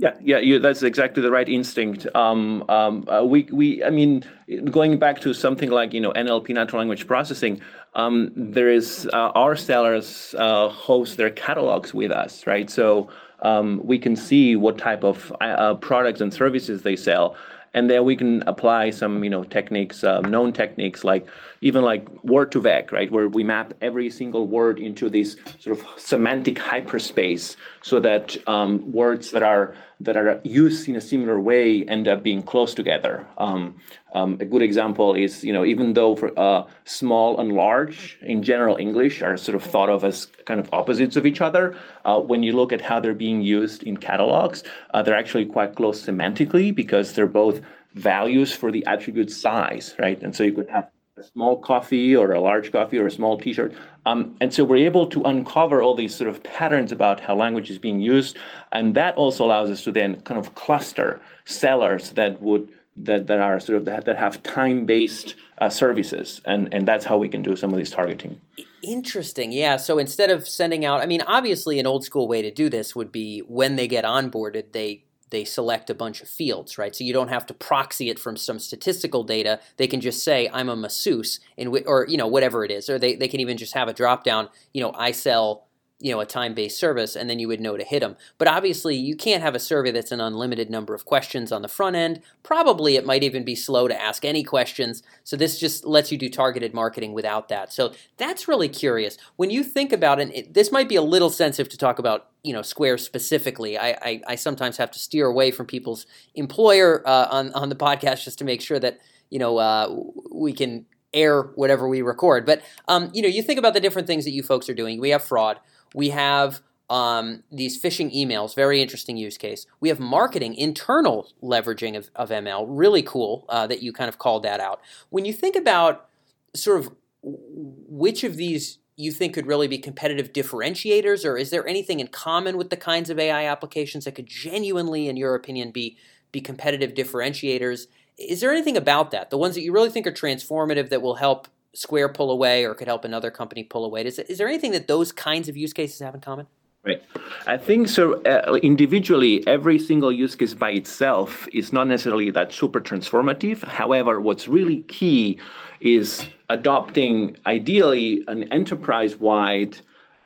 Yeah, 0.00 0.14
yeah, 0.22 0.38
you, 0.38 0.58
that's 0.58 0.82
exactly 0.82 1.22
the 1.22 1.30
right 1.30 1.46
instinct. 1.46 2.06
Um, 2.14 2.64
um, 2.70 3.06
uh, 3.06 3.22
we, 3.22 3.46
we, 3.52 3.84
I 3.84 3.90
mean, 3.90 4.24
going 4.70 4.98
back 4.98 5.20
to 5.20 5.34
something 5.34 5.68
like 5.68 5.92
you 5.92 6.00
know 6.00 6.10
NLP, 6.14 6.48
natural 6.54 6.78
language 6.78 7.06
processing, 7.06 7.60
um, 7.94 8.32
there 8.34 8.70
is 8.70 9.06
uh, 9.12 9.30
our 9.34 9.54
sellers 9.56 10.34
uh, 10.38 10.70
host 10.70 11.18
their 11.18 11.28
catalogs 11.28 11.92
with 11.92 12.12
us, 12.12 12.46
right? 12.46 12.70
So 12.70 13.10
um, 13.42 13.78
we 13.84 13.98
can 13.98 14.16
see 14.16 14.56
what 14.56 14.78
type 14.78 15.04
of 15.04 15.34
uh, 15.42 15.74
products 15.74 16.22
and 16.22 16.32
services 16.32 16.80
they 16.80 16.96
sell, 16.96 17.36
and 17.74 17.90
then 17.90 18.02
we 18.06 18.16
can 18.16 18.42
apply 18.46 18.88
some 18.88 19.22
you 19.22 19.28
know 19.28 19.44
techniques, 19.44 20.02
uh, 20.02 20.22
known 20.22 20.54
techniques 20.54 21.04
like 21.04 21.26
even 21.60 21.84
like 21.84 22.06
word2vec, 22.24 22.90
right, 22.90 23.12
where 23.12 23.28
we 23.28 23.44
map 23.44 23.74
every 23.82 24.08
single 24.08 24.46
word 24.46 24.78
into 24.78 25.10
this 25.10 25.36
sort 25.58 25.78
of 25.78 25.86
semantic 26.00 26.58
hyperspace, 26.58 27.58
so 27.82 28.00
that 28.00 28.38
um, 28.48 28.90
words 28.92 29.30
that 29.32 29.42
are 29.42 29.74
that 30.00 30.16
are 30.16 30.40
used 30.44 30.88
in 30.88 30.96
a 30.96 31.00
similar 31.00 31.38
way 31.38 31.84
end 31.84 32.08
up 32.08 32.22
being 32.22 32.42
close 32.42 32.74
together. 32.74 33.26
Um, 33.36 33.76
um, 34.14 34.38
a 34.40 34.44
good 34.44 34.62
example 34.62 35.14
is, 35.14 35.44
you 35.44 35.52
know, 35.52 35.64
even 35.64 35.92
though 35.92 36.16
for, 36.16 36.36
uh, 36.38 36.66
small 36.84 37.38
and 37.38 37.52
large 37.52 38.18
in 38.22 38.42
general 38.42 38.76
English 38.76 39.22
are 39.22 39.36
sort 39.36 39.56
of 39.56 39.62
thought 39.62 39.90
of 39.90 40.02
as 40.02 40.26
kind 40.46 40.58
of 40.58 40.68
opposites 40.72 41.16
of 41.16 41.26
each 41.26 41.40
other, 41.40 41.76
uh, 42.04 42.18
when 42.18 42.42
you 42.42 42.52
look 42.52 42.72
at 42.72 42.80
how 42.80 42.98
they're 42.98 43.14
being 43.14 43.42
used 43.42 43.82
in 43.82 43.96
catalogs, 43.96 44.64
uh, 44.94 45.02
they're 45.02 45.16
actually 45.16 45.44
quite 45.44 45.74
close 45.74 46.04
semantically 46.04 46.74
because 46.74 47.12
they're 47.12 47.26
both 47.26 47.60
values 47.94 48.52
for 48.52 48.70
the 48.72 48.84
attribute 48.86 49.30
size, 49.30 49.94
right? 49.98 50.22
And 50.22 50.34
so 50.34 50.44
you 50.44 50.52
could 50.52 50.70
have 50.70 50.88
a 51.20 51.24
small 51.24 51.56
coffee 51.58 52.16
or 52.16 52.32
a 52.32 52.40
large 52.40 52.72
coffee 52.72 52.98
or 52.98 53.06
a 53.06 53.10
small 53.10 53.38
t-shirt. 53.38 53.72
Um, 54.06 54.36
and 54.40 54.52
so 54.52 54.64
we're 54.64 54.86
able 54.86 55.06
to 55.08 55.22
uncover 55.22 55.82
all 55.82 55.94
these 55.94 56.14
sort 56.14 56.30
of 56.30 56.42
patterns 56.42 56.90
about 56.92 57.20
how 57.20 57.34
language 57.36 57.70
is 57.70 57.78
being 57.78 58.00
used. 58.00 58.36
And 58.72 58.94
that 58.94 59.14
also 59.16 59.44
allows 59.44 59.70
us 59.70 59.84
to 59.84 59.92
then 59.92 60.20
kind 60.22 60.40
of 60.40 60.54
cluster 60.54 61.20
sellers 61.44 62.10
that 62.12 62.40
would 62.40 62.68
that, 62.96 63.28
that 63.28 63.38
are 63.38 63.60
sort 63.60 63.78
of 63.78 63.84
that, 63.86 64.04
that 64.04 64.18
have 64.18 64.42
time-based 64.42 65.34
uh, 65.58 65.70
services. 65.70 66.40
And, 66.44 66.72
and 66.74 66.86
that's 66.86 67.04
how 67.04 67.16
we 67.16 67.28
can 67.28 67.40
do 67.40 67.56
some 67.56 67.72
of 67.72 67.78
this 67.78 67.90
targeting. 67.90 68.40
Interesting. 68.82 69.52
Yeah. 69.52 69.76
So 69.76 69.98
instead 69.98 70.30
of 70.30 70.46
sending 70.46 70.84
out, 70.84 71.00
I 71.00 71.06
mean, 71.06 71.22
obviously 71.22 71.78
an 71.78 71.86
old 71.86 72.04
school 72.04 72.28
way 72.28 72.42
to 72.42 72.50
do 72.50 72.68
this 72.68 72.94
would 72.96 73.12
be 73.12 73.40
when 73.40 73.76
they 73.76 73.88
get 73.88 74.04
onboarded, 74.04 74.72
they 74.72 75.04
they 75.30 75.44
select 75.44 75.90
a 75.90 75.94
bunch 75.94 76.20
of 76.20 76.28
fields, 76.28 76.76
right? 76.76 76.94
So 76.94 77.04
you 77.04 77.12
don't 77.12 77.28
have 77.28 77.46
to 77.46 77.54
proxy 77.54 78.10
it 78.10 78.18
from 78.18 78.36
some 78.36 78.58
statistical 78.58 79.24
data. 79.24 79.60
They 79.76 79.86
can 79.86 80.00
just 80.00 80.22
say, 80.24 80.48
I'm 80.52 80.68
a 80.68 80.76
masseuse, 80.76 81.40
in 81.56 81.68
or, 81.86 82.06
you 82.08 82.16
know, 82.16 82.26
whatever 82.26 82.64
it 82.64 82.70
is. 82.70 82.90
Or 82.90 82.98
they, 82.98 83.14
they 83.14 83.28
can 83.28 83.40
even 83.40 83.56
just 83.56 83.74
have 83.74 83.88
a 83.88 83.92
drop 83.92 84.24
down, 84.24 84.48
you 84.72 84.82
know, 84.82 84.92
I 84.92 85.12
sell 85.12 85.66
you 86.00 86.10
know 86.10 86.20
a 86.20 86.26
time-based 86.26 86.78
service 86.78 87.14
and 87.14 87.28
then 87.28 87.38
you 87.38 87.46
would 87.46 87.60
know 87.60 87.76
to 87.76 87.84
hit 87.84 88.00
them 88.00 88.16
but 88.38 88.48
obviously 88.48 88.96
you 88.96 89.14
can't 89.14 89.42
have 89.42 89.54
a 89.54 89.60
survey 89.60 89.90
that's 89.90 90.12
an 90.12 90.20
unlimited 90.20 90.70
number 90.70 90.94
of 90.94 91.04
questions 91.04 91.52
on 91.52 91.62
the 91.62 91.68
front 91.68 91.96
end. 91.96 92.22
Probably 92.42 92.96
it 92.96 93.06
might 93.06 93.22
even 93.22 93.44
be 93.44 93.54
slow 93.54 93.88
to 93.88 94.00
ask 94.00 94.24
any 94.24 94.42
questions 94.42 95.02
so 95.24 95.36
this 95.36 95.58
just 95.58 95.84
lets 95.84 96.10
you 96.10 96.18
do 96.18 96.28
targeted 96.28 96.74
marketing 96.74 97.12
without 97.12 97.48
that. 97.48 97.72
So 97.72 97.92
that's 98.16 98.48
really 98.48 98.68
curious. 98.68 99.18
When 99.36 99.50
you 99.50 99.62
think 99.62 99.92
about 99.92 100.20
it, 100.20 100.34
it 100.34 100.54
this 100.54 100.72
might 100.72 100.88
be 100.88 100.96
a 100.96 101.02
little 101.02 101.30
sensitive 101.30 101.70
to 101.70 101.78
talk 101.78 101.98
about 101.98 102.28
you 102.42 102.52
know 102.52 102.62
square 102.62 102.98
specifically. 102.98 103.78
I, 103.78 103.90
I, 104.02 104.20
I 104.28 104.34
sometimes 104.34 104.76
have 104.76 104.90
to 104.92 104.98
steer 104.98 105.26
away 105.26 105.50
from 105.50 105.66
people's 105.66 106.06
employer 106.34 107.02
uh, 107.06 107.28
on, 107.30 107.52
on 107.52 107.68
the 107.68 107.76
podcast 107.76 108.24
just 108.24 108.38
to 108.38 108.44
make 108.44 108.60
sure 108.60 108.78
that 108.78 108.98
you 109.30 109.38
know 109.38 109.58
uh, 109.58 109.94
we 110.32 110.52
can 110.52 110.86
air 111.12 111.42
whatever 111.42 111.88
we 111.88 112.02
record. 112.02 112.46
But 112.46 112.62
um, 112.88 113.10
you 113.12 113.22
know 113.22 113.28
you 113.28 113.42
think 113.42 113.58
about 113.58 113.74
the 113.74 113.80
different 113.80 114.06
things 114.06 114.24
that 114.24 114.32
you 114.32 114.42
folks 114.42 114.68
are 114.68 114.74
doing. 114.74 115.00
We 115.00 115.10
have 115.10 115.22
fraud 115.22 115.58
we 115.94 116.10
have 116.10 116.60
um, 116.90 117.44
these 117.52 117.80
phishing 117.80 118.14
emails, 118.14 118.54
very 118.54 118.82
interesting 118.82 119.16
use 119.16 119.38
case. 119.38 119.64
We 119.78 119.88
have 119.90 120.00
marketing, 120.00 120.56
internal 120.56 121.32
leveraging 121.40 121.96
of, 121.96 122.10
of 122.16 122.30
ML, 122.30 122.66
really 122.68 123.02
cool 123.02 123.46
uh, 123.48 123.68
that 123.68 123.80
you 123.80 123.92
kind 123.92 124.08
of 124.08 124.18
called 124.18 124.42
that 124.42 124.58
out. 124.58 124.80
When 125.08 125.24
you 125.24 125.32
think 125.32 125.54
about 125.54 126.08
sort 126.54 126.80
of 126.80 126.92
which 127.22 128.24
of 128.24 128.36
these 128.36 128.78
you 128.96 129.12
think 129.12 129.34
could 129.34 129.46
really 129.46 129.68
be 129.68 129.78
competitive 129.78 130.32
differentiators, 130.32 131.24
or 131.24 131.36
is 131.38 131.50
there 131.50 131.66
anything 131.66 132.00
in 132.00 132.08
common 132.08 132.56
with 132.56 132.70
the 132.70 132.76
kinds 132.76 133.08
of 133.08 133.18
AI 133.18 133.46
applications 133.46 134.04
that 134.04 134.14
could 134.14 134.26
genuinely, 134.26 135.08
in 135.08 135.16
your 135.16 135.34
opinion, 135.34 135.70
be 135.70 135.96
be 136.32 136.40
competitive 136.40 136.92
differentiators? 136.92 137.86
Is 138.18 138.40
there 138.40 138.52
anything 138.52 138.76
about 138.76 139.10
that? 139.12 139.30
The 139.30 139.38
ones 139.38 139.54
that 139.54 139.62
you 139.62 139.72
really 139.72 139.90
think 139.90 140.06
are 140.06 140.12
transformative 140.12 140.90
that 140.90 141.02
will 141.02 141.16
help 141.16 141.48
Square 141.74 142.10
pull 142.10 142.30
away 142.30 142.64
or 142.64 142.74
could 142.74 142.88
help 142.88 143.04
another 143.04 143.30
company 143.30 143.62
pull 143.62 143.84
away. 143.84 144.04
Is, 144.04 144.18
is 144.18 144.38
there 144.38 144.48
anything 144.48 144.72
that 144.72 144.88
those 144.88 145.12
kinds 145.12 145.48
of 145.48 145.56
use 145.56 145.72
cases 145.72 146.00
have 146.00 146.14
in 146.14 146.20
common? 146.20 146.46
Right. 146.82 147.02
I 147.46 147.58
think 147.58 147.88
so. 147.88 148.22
Uh, 148.22 148.58
individually, 148.62 149.46
every 149.46 149.78
single 149.78 150.10
use 150.10 150.34
case 150.34 150.54
by 150.54 150.70
itself 150.70 151.46
is 151.52 151.72
not 151.72 151.86
necessarily 151.88 152.30
that 152.30 152.52
super 152.52 152.80
transformative. 152.80 153.62
However, 153.64 154.20
what's 154.20 154.48
really 154.48 154.82
key 154.84 155.38
is 155.80 156.26
adopting, 156.48 157.36
ideally, 157.46 158.24
an 158.28 158.44
enterprise 158.44 159.16
wide 159.16 159.76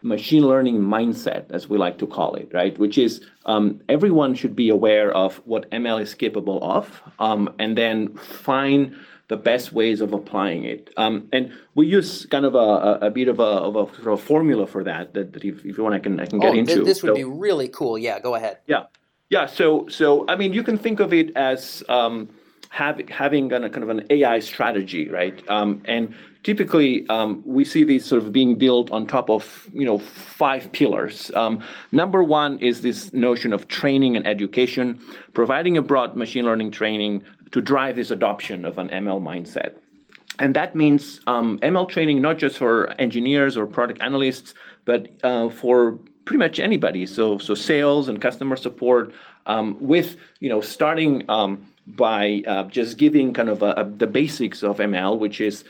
machine 0.03 0.47
learning 0.47 0.79
mindset, 0.79 1.51
as 1.51 1.69
we 1.69 1.77
like 1.77 1.99
to 1.99 2.07
call 2.07 2.35
it, 2.35 2.51
right? 2.53 2.79
Which 2.79 2.99
is 2.99 3.23
um, 3.47 3.81
everyone 3.89 4.35
should 4.35 4.55
be 4.55 4.69
aware 4.69 5.11
of 5.13 5.37
what 5.47 5.69
ML 5.71 6.01
is 6.01 6.15
capable 6.15 6.63
of 6.63 7.03
um, 7.19 7.53
and 7.59 7.77
then 7.77 8.15
find 8.17 8.95
the 9.29 9.37
best 9.37 9.73
ways 9.73 10.01
of 10.01 10.13
applying 10.13 10.65
it. 10.65 10.91
Um, 10.97 11.29
and 11.33 11.53
we 11.75 11.87
use 11.87 12.27
kind 12.27 12.45
of 12.45 12.55
a, 12.55 12.99
a, 13.07 13.11
bit 13.11 13.29
of 13.29 13.39
a, 13.41 13.43
of 13.43 13.77
a 13.77 13.95
sort 13.97 14.09
of 14.09 14.21
formula 14.21 14.67
for 14.67 14.85
that. 14.85 15.15
That, 15.15 15.33
that 15.33 15.45
if, 15.45 15.65
if 15.65 15.79
you 15.79 15.83
want, 15.83 15.95
I 15.95 15.99
can 15.99 16.21
I 16.21 16.27
can 16.27 16.39
get 16.39 16.51
oh, 16.51 16.55
into. 16.55 16.85
This 16.85 17.03
would 17.03 17.11
so, 17.11 17.15
be 17.15 17.25
really 17.25 17.69
cool. 17.69 17.97
Yeah, 17.97 18.21
go 18.21 18.35
ahead. 18.35 18.59
Yeah, 18.67 18.85
yeah. 19.31 19.47
So 19.47 19.89
so 19.89 20.27
I 20.29 20.37
mean, 20.37 20.53
you 20.53 20.63
can 20.63 20.77
think 20.77 21.01
of 21.01 21.13
it 21.13 21.35
as 21.37 21.83
um, 21.89 22.29
have, 22.75 23.01
having 23.09 23.53
a 23.53 23.71
kind 23.71 23.85
of 23.85 23.89
an 23.89 24.05
AI 24.11 24.41
strategy, 24.41 25.09
right? 25.09 25.49
Um, 25.49 25.81
and 25.85 26.13
typically 26.43 27.09
um, 27.09 27.41
we 27.47 27.65
see 27.65 27.85
these 27.85 28.05
sort 28.05 28.23
of 28.23 28.33
being 28.33 28.57
built 28.57 28.91
on 28.91 29.07
top 29.07 29.31
of 29.31 29.69
you 29.73 29.87
know 29.87 29.99
five 29.99 30.71
pillars. 30.73 31.31
Um, 31.35 31.63
number 31.93 32.25
one 32.25 32.59
is 32.59 32.83
this 32.83 33.13
notion 33.13 33.53
of 33.53 33.69
training 33.69 34.17
and 34.17 34.27
education, 34.27 35.01
providing 35.35 35.77
a 35.77 35.83
broad 35.83 36.17
machine 36.17 36.45
learning 36.45 36.73
training 36.73 37.23
to 37.55 37.61
drive 37.61 37.95
this 37.95 38.11
adoption 38.11 38.65
of 38.65 38.79
an 38.79 38.89
ML 38.89 39.23
mindset. 39.23 39.75
And 40.41 40.57
that 40.57 40.75
means 40.75 41.21
um, 41.29 41.61
ML 41.61 41.89
training 41.89 42.21
not 42.21 42.37
just 42.37 42.59
for 42.59 42.91
engineers 43.01 43.57
or 43.57 43.65
product 43.65 44.03
analysts, 44.03 44.55
but 44.85 45.09
uh, 45.23 45.49
for 45.51 45.93
pretty 46.25 46.39
much 46.39 46.59
anybody. 46.59 47.07
So, 47.07 47.39
so 47.39 47.55
sales 47.55 48.09
and 48.09 48.21
customer 48.21 48.57
support, 48.57 49.15
um, 49.47 49.77
with 49.79 50.17
you 50.41 50.49
know 50.49 50.61
starting 50.61 51.25
um, 51.29 51.65
by 51.87 52.43
uh, 52.49 52.65
just 52.65 52.99
giving 52.99 53.33
kind 53.33 53.49
of 53.49 53.63
a, 53.63 53.73
a, 53.73 53.85
the 53.85 54.09
basics 54.09 54.65
of 54.65 54.79
ML, 54.79 55.17
which 55.21 55.41
is 55.41 55.63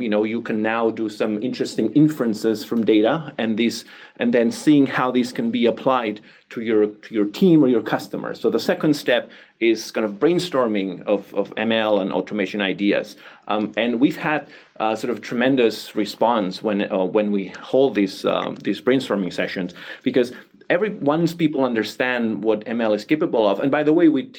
you 0.00 0.08
know 0.08 0.24
you 0.24 0.42
can 0.42 0.62
now 0.62 0.90
do 0.90 1.08
some 1.08 1.42
interesting 1.42 1.92
inferences 1.92 2.64
from 2.64 2.84
data, 2.84 3.32
and 3.38 4.34
then 4.34 4.50
seeing 4.50 4.86
how 4.86 5.10
these 5.10 5.32
can 5.32 5.50
be 5.50 5.66
applied 5.66 6.20
to 6.50 6.60
your 6.60 6.86
to 6.86 7.14
your 7.14 7.26
team 7.26 7.62
or 7.62 7.68
your 7.68 7.82
customers. 7.82 8.40
So 8.40 8.50
the 8.50 8.60
second 8.60 8.94
step 8.94 9.30
is 9.60 9.90
kind 9.90 10.04
of 10.04 10.12
brainstorming 10.14 11.02
of, 11.02 11.30
ML 11.32 12.00
and 12.00 12.12
automation 12.12 12.60
ideas. 12.60 13.16
Um, 13.48 13.72
and 13.76 14.00
we've 14.00 14.16
had 14.16 14.48
uh, 14.78 14.94
sort 14.94 15.10
of 15.10 15.20
tremendous 15.20 15.94
response 15.96 16.62
when 16.62 16.90
uh, 16.90 17.04
when 17.04 17.32
we 17.32 17.48
hold 17.60 17.94
these 17.94 18.24
um, 18.24 18.56
these 18.56 18.80
brainstorming 18.80 19.32
sessions 19.32 19.74
because 20.02 20.32
every 20.70 20.90
once 20.90 21.34
people 21.34 21.64
understand 21.64 22.42
what 22.44 22.64
ML 22.66 22.94
is 22.94 23.04
capable 23.04 23.46
of, 23.48 23.60
and 23.60 23.70
by 23.70 23.82
the 23.82 23.92
way, 23.92 24.08
we 24.08 24.32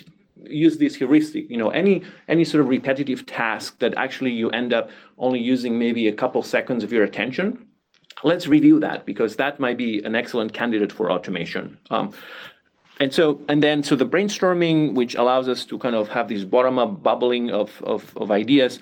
use 0.43 0.78
this 0.78 0.95
heuristic. 0.95 1.49
You 1.49 1.58
know, 1.58 1.69
any 1.69 2.04
any 2.28 2.43
sort 2.43 2.62
of 2.62 2.67
repetitive 2.67 3.25
task 3.25 3.80
that 3.80 3.93
actually 3.95 4.32
you 4.32 4.49
end 4.52 4.73
up 4.73 4.89
only 5.17 5.39
using 5.39 5.78
maybe 5.78 6.08
a 6.08 6.13
couple 6.13 6.43
seconds 6.43 6.84
of 6.84 6.91
your 6.91 7.04
attention. 7.04 7.65
Let's 8.23 8.47
review 8.47 8.80
that 8.82 9.06
because 9.06 9.38
that 9.38 9.60
might 9.60 9.78
be 9.78 10.04
an 10.04 10.15
excellent 10.15 10.54
candidate 10.54 10.91
for 10.91 11.12
automation. 11.12 11.78
Um, 11.89 12.13
and 12.99 13.13
so 13.13 13.41
and 13.47 13.63
then 13.63 13.82
so 13.82 13.95
the 13.95 14.06
brainstorming 14.06 14.93
which 14.93 15.15
allows 15.15 15.47
us 15.47 15.65
to 15.65 15.78
kind 15.80 15.95
of 15.95 16.10
have 16.10 16.28
this 16.28 16.43
bottom 16.43 16.78
up 16.78 17.02
bubbling 17.02 17.49
of, 17.49 17.82
of, 17.84 18.15
of 18.17 18.30
ideas 18.30 18.80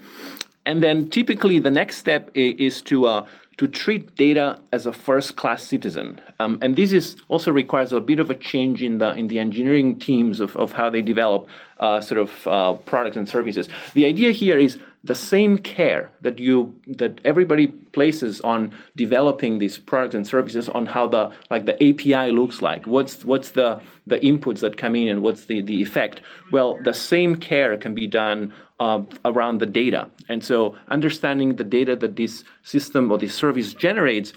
and 0.66 0.84
then 0.84 1.10
typically 1.10 1.60
the 1.60 1.72
next 1.72 1.98
step 1.98 2.30
is 2.34 2.82
to 2.82 3.06
uh, 3.06 3.26
to 3.58 3.68
treat 3.68 4.16
data 4.16 4.60
as 4.72 4.86
a 4.86 4.94
first 4.94 5.36
class 5.36 5.64
citizen. 5.64 6.22
Um, 6.40 6.60
and 6.62 6.76
this 6.76 6.92
is 6.92 7.16
also 7.28 7.52
requires 7.52 7.92
a 7.92 8.00
bit 8.00 8.20
of 8.20 8.30
a 8.30 8.36
change 8.36 8.84
in 8.84 9.00
the 9.00 9.14
in 9.14 9.28
the 9.28 9.40
engineering 9.40 10.00
teams 10.00 10.40
of, 10.40 10.56
of 10.56 10.72
how 10.72 10.90
they 10.90 11.02
develop 11.02 11.48
uh, 11.80 12.00
sort 12.02 12.20
of 12.20 12.48
uh, 12.48 12.74
products 12.74 13.18
and 13.18 13.28
services. 13.28 13.68
The 13.94 14.06
idea 14.06 14.32
here 14.32 14.60
is 14.60 14.78
the 15.08 15.16
same 15.16 15.58
care 15.58 16.12
that 16.22 16.38
you 16.38 16.76
that 16.86 17.20
everybody 17.24 17.68
places 17.68 18.40
on 18.42 18.74
developing 18.96 19.58
these 19.58 19.78
products 19.78 20.16
and 20.16 20.28
services 20.28 20.70
on 20.70 20.86
how 20.86 21.08
the 21.08 21.32
like 21.50 21.66
the 21.66 21.76
API 21.76 22.32
looks 22.32 22.62
like. 22.62 22.86
What's 22.86 23.26
what's 23.26 23.52
the 23.52 23.82
the 24.06 24.20
inputs 24.20 24.60
that 24.60 24.78
come 24.78 24.96
in 24.96 25.08
and 25.08 25.22
what's 25.24 25.46
the 25.46 25.62
the 25.62 25.82
effect? 25.82 26.22
Well 26.52 26.78
the 26.84 26.94
same 26.94 27.38
care 27.38 27.78
can 27.78 27.96
be 27.96 28.08
done 28.08 28.54
uh, 28.80 29.02
around 29.26 29.60
the 29.60 29.66
data. 29.66 30.10
And 30.30 30.44
so 30.44 30.76
understanding 30.90 31.56
the 31.56 31.64
data 31.64 31.96
that 31.96 32.16
this 32.16 32.44
system 32.64 33.12
or 33.12 33.18
this 33.18 33.34
service 33.34 33.74
generates 33.74 34.34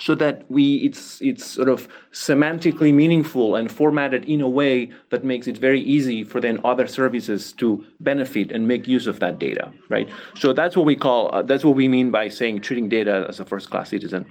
so 0.00 0.14
that 0.14 0.50
we 0.50 0.76
it's 0.76 1.20
it's 1.20 1.44
sort 1.44 1.68
of 1.68 1.86
semantically 2.12 2.92
meaningful 2.92 3.54
and 3.54 3.70
formatted 3.70 4.24
in 4.24 4.40
a 4.40 4.48
way 4.48 4.90
that 5.10 5.22
makes 5.24 5.46
it 5.46 5.56
very 5.58 5.80
easy 5.80 6.24
for 6.24 6.40
then 6.40 6.58
other 6.64 6.86
services 6.86 7.52
to 7.52 7.84
benefit 8.00 8.50
and 8.50 8.66
make 8.66 8.88
use 8.88 9.06
of 9.06 9.20
that 9.20 9.38
data 9.38 9.70
right? 9.88 10.08
So 10.34 10.52
that's 10.52 10.76
what 10.76 10.86
we 10.86 10.96
call 10.96 11.32
uh, 11.34 11.42
that's 11.42 11.64
what 11.64 11.76
we 11.76 11.86
mean 11.86 12.10
by 12.10 12.28
saying 12.28 12.62
treating 12.62 12.88
data 12.88 13.26
as 13.28 13.38
a 13.38 13.44
first 13.44 13.70
class 13.70 13.90
citizen 13.90 14.26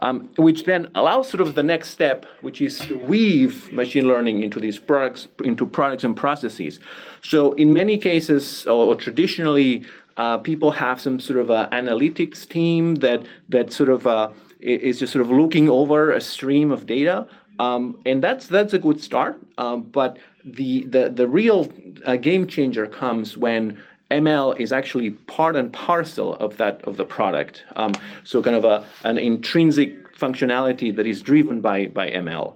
um, 0.00 0.28
which 0.36 0.64
then 0.64 0.88
allows 0.94 1.28
sort 1.28 1.40
of 1.40 1.54
the 1.54 1.62
next 1.62 1.90
step 1.90 2.24
which 2.40 2.60
is 2.60 2.78
to 2.78 2.96
weave 2.98 3.72
machine 3.72 4.06
learning 4.06 4.42
into 4.42 4.60
these 4.60 4.78
products 4.78 5.28
into 5.44 5.66
products 5.66 6.04
and 6.04 6.16
processes. 6.16 6.78
So 7.22 7.52
in 7.54 7.72
many 7.72 7.98
cases 7.98 8.66
or, 8.66 8.86
or 8.86 8.94
traditionally 8.94 9.84
uh, 10.16 10.38
people 10.38 10.70
have 10.72 11.00
some 11.00 11.20
sort 11.20 11.38
of 11.38 11.50
a 11.50 11.68
analytics 11.72 12.48
team 12.48 12.96
that 12.96 13.26
that 13.48 13.72
sort 13.72 13.88
of 13.88 14.06
uh, 14.06 14.30
is 14.60 14.98
just 14.98 15.12
sort 15.12 15.24
of 15.24 15.30
looking 15.30 15.68
over 15.68 16.12
a 16.12 16.20
stream 16.20 16.70
of 16.70 16.86
data. 16.86 17.26
Um, 17.58 18.00
and 18.06 18.22
that's 18.22 18.46
that's 18.46 18.72
a 18.72 18.78
good 18.78 19.00
start. 19.00 19.40
Um, 19.58 19.82
but 19.82 20.18
the 20.44 20.84
the 20.84 21.10
the 21.10 21.26
real 21.26 21.70
uh, 22.04 22.16
game 22.16 22.46
changer 22.46 22.86
comes 22.86 23.36
when 23.36 23.80
ML 24.10 24.58
is 24.58 24.72
actually 24.72 25.10
part 25.10 25.56
and 25.56 25.72
parcel 25.72 26.34
of 26.36 26.56
that 26.58 26.82
of 26.84 26.96
the 26.96 27.04
product. 27.04 27.64
Um, 27.76 27.92
so 28.24 28.42
kind 28.42 28.56
of 28.56 28.64
a 28.64 28.86
an 29.04 29.18
intrinsic 29.18 30.16
functionality 30.16 30.94
that 30.94 31.06
is 31.06 31.20
driven 31.22 31.60
by 31.60 31.86
by 31.86 32.10
ML. 32.10 32.54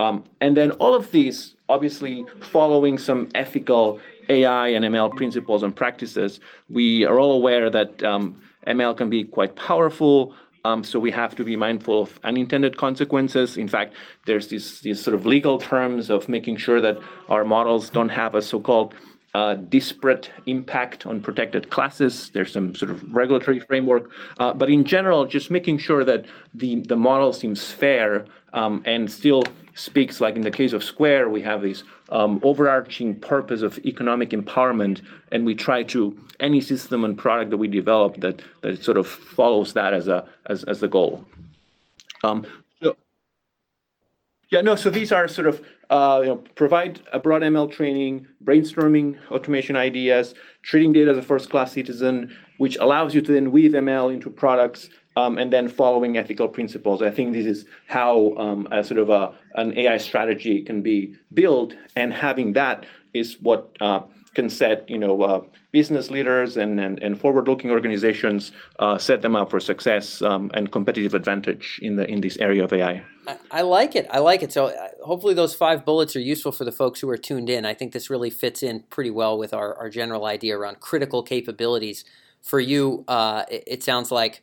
Um, 0.00 0.24
and 0.40 0.56
then 0.56 0.70
all 0.72 0.94
of 0.94 1.10
these, 1.10 1.54
obviously, 1.68 2.24
following 2.40 2.96
some 2.96 3.28
ethical 3.34 4.00
AI 4.30 4.68
and 4.68 4.82
ML 4.84 5.14
principles 5.14 5.62
and 5.62 5.76
practices, 5.76 6.40
we 6.70 7.04
are 7.04 7.20
all 7.20 7.32
aware 7.32 7.68
that 7.68 8.02
um, 8.02 8.40
ML 8.66 8.96
can 8.96 9.10
be 9.10 9.24
quite 9.24 9.56
powerful. 9.56 10.34
Um, 10.64 10.84
so 10.84 10.98
we 10.98 11.10
have 11.12 11.34
to 11.36 11.44
be 11.44 11.56
mindful 11.56 12.02
of 12.02 12.20
unintended 12.22 12.76
consequences. 12.76 13.56
In 13.56 13.68
fact, 13.68 13.94
there's 14.26 14.48
these, 14.48 14.80
these 14.80 15.02
sort 15.02 15.14
of 15.14 15.24
legal 15.24 15.58
terms 15.58 16.10
of 16.10 16.28
making 16.28 16.58
sure 16.58 16.80
that 16.80 16.98
our 17.28 17.44
models 17.44 17.88
don't 17.88 18.10
have 18.10 18.34
a 18.34 18.42
so-called 18.42 18.94
uh, 19.34 19.54
disparate 19.54 20.30
impact 20.46 21.06
on 21.06 21.20
protected 21.20 21.70
classes. 21.70 22.30
There's 22.30 22.52
some 22.52 22.74
sort 22.74 22.90
of 22.90 23.14
regulatory 23.14 23.60
framework. 23.60 24.10
Uh, 24.38 24.52
but 24.52 24.68
in 24.70 24.84
general, 24.84 25.24
just 25.24 25.50
making 25.50 25.78
sure 25.78 26.04
that 26.04 26.26
the, 26.54 26.80
the 26.80 26.96
model 26.96 27.32
seems 27.32 27.70
fair 27.70 28.26
um, 28.52 28.82
and 28.84 29.10
still 29.10 29.44
speaks, 29.74 30.20
like 30.20 30.34
in 30.34 30.42
the 30.42 30.50
case 30.50 30.72
of 30.72 30.82
Square, 30.82 31.30
we 31.30 31.42
have 31.42 31.62
this 31.62 31.84
um, 32.10 32.40
overarching 32.42 33.14
purpose 33.14 33.62
of 33.62 33.78
economic 33.78 34.30
empowerment, 34.30 35.00
and 35.30 35.46
we 35.46 35.54
try 35.54 35.82
to, 35.84 36.18
any 36.40 36.60
system 36.60 37.04
and 37.04 37.16
product 37.16 37.50
that 37.50 37.56
we 37.56 37.68
develop 37.68 38.16
that, 38.20 38.42
that 38.62 38.82
sort 38.82 38.96
of 38.96 39.06
follows 39.06 39.72
that 39.74 39.92
as, 39.92 40.08
a, 40.08 40.26
as, 40.46 40.64
as 40.64 40.80
the 40.80 40.88
goal. 40.88 41.24
Um, 42.24 42.46
yeah, 44.50 44.60
no, 44.60 44.74
so 44.74 44.90
these 44.90 45.12
are 45.12 45.28
sort 45.28 45.46
of 45.46 45.64
uh, 45.90 46.20
you 46.22 46.28
know, 46.28 46.36
provide 46.56 47.00
a 47.12 47.20
broad 47.20 47.42
ML 47.42 47.70
training, 47.70 48.26
brainstorming 48.44 49.16
automation 49.30 49.76
ideas, 49.76 50.34
treating 50.62 50.92
data 50.92 51.12
as 51.12 51.16
a 51.16 51.22
first-class 51.22 51.72
citizen, 51.72 52.36
which 52.58 52.76
allows 52.76 53.14
you 53.14 53.20
to 53.20 53.32
then 53.32 53.52
weave 53.52 53.72
ML 53.72 54.12
into 54.12 54.28
products, 54.28 54.90
um, 55.16 55.38
and 55.38 55.52
then 55.52 55.68
following 55.68 56.16
ethical 56.16 56.48
principles. 56.48 57.00
I 57.00 57.10
think 57.10 57.32
this 57.32 57.46
is 57.46 57.64
how 57.86 58.34
um, 58.36 58.66
a 58.72 58.82
sort 58.82 58.98
of 58.98 59.08
a, 59.08 59.32
an 59.54 59.76
AI 59.78 59.98
strategy 59.98 60.62
can 60.62 60.82
be 60.82 61.16
built, 61.32 61.74
and 61.94 62.12
having 62.12 62.52
that 62.54 62.86
is 63.14 63.36
what 63.40 63.76
uh, 63.80 64.00
can 64.34 64.48
set 64.48 64.88
you 64.88 64.98
know 64.98 65.22
uh, 65.22 65.40
business 65.72 66.10
leaders 66.10 66.56
and, 66.56 66.80
and, 66.80 67.02
and 67.02 67.20
forward-looking 67.20 67.70
organizations 67.70 68.52
uh, 68.78 68.98
set 68.98 69.22
them 69.22 69.36
up 69.36 69.50
for 69.50 69.60
success 69.60 70.22
um, 70.22 70.50
and 70.54 70.72
competitive 70.72 71.14
advantage 71.14 71.78
in 71.82 71.96
the 71.96 72.06
in 72.08 72.20
this 72.20 72.36
area 72.38 72.64
of 72.64 72.72
AI. 72.72 73.02
I, 73.26 73.36
I 73.50 73.62
like 73.62 73.94
it. 73.96 74.06
I 74.10 74.18
like 74.18 74.42
it. 74.42 74.52
So 74.52 74.66
uh, 74.66 74.88
hopefully 75.04 75.34
those 75.34 75.54
five 75.54 75.84
bullets 75.84 76.16
are 76.16 76.20
useful 76.20 76.52
for 76.52 76.64
the 76.64 76.72
folks 76.72 77.00
who 77.00 77.08
are 77.08 77.18
tuned 77.18 77.50
in. 77.50 77.64
I 77.64 77.74
think 77.74 77.92
this 77.92 78.10
really 78.10 78.30
fits 78.30 78.62
in 78.62 78.84
pretty 78.90 79.10
well 79.10 79.38
with 79.38 79.52
our, 79.54 79.74
our 79.76 79.90
general 79.90 80.26
idea 80.26 80.56
around 80.56 80.80
critical 80.80 81.22
capabilities. 81.22 82.04
For 82.42 82.58
you, 82.58 83.04
uh, 83.06 83.44
it, 83.50 83.64
it 83.66 83.82
sounds 83.82 84.10
like 84.10 84.42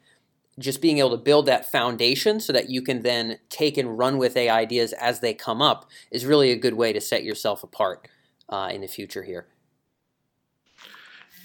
just 0.60 0.82
being 0.82 0.98
able 1.00 1.12
to 1.12 1.18
build 1.18 1.46
that 1.46 1.72
foundation 1.72 2.40
so 2.40 2.52
that 2.54 2.70
you 2.70 2.82
can 2.82 3.04
then 3.04 3.38
take 3.50 3.78
and 3.78 3.98
run 3.98 4.18
with 4.18 4.36
AI 4.36 4.60
ideas 4.60 4.94
as 4.94 5.20
they 5.20 5.34
come 5.34 5.62
up 5.62 5.90
is 6.12 6.26
really 6.26 6.52
a 6.52 6.56
good 6.56 6.74
way 6.74 6.92
to 6.92 7.02
set 7.02 7.24
yourself 7.24 7.64
apart 7.64 8.08
uh, 8.50 8.70
in 8.72 8.82
the 8.82 8.88
future 8.88 9.24
here. 9.24 9.48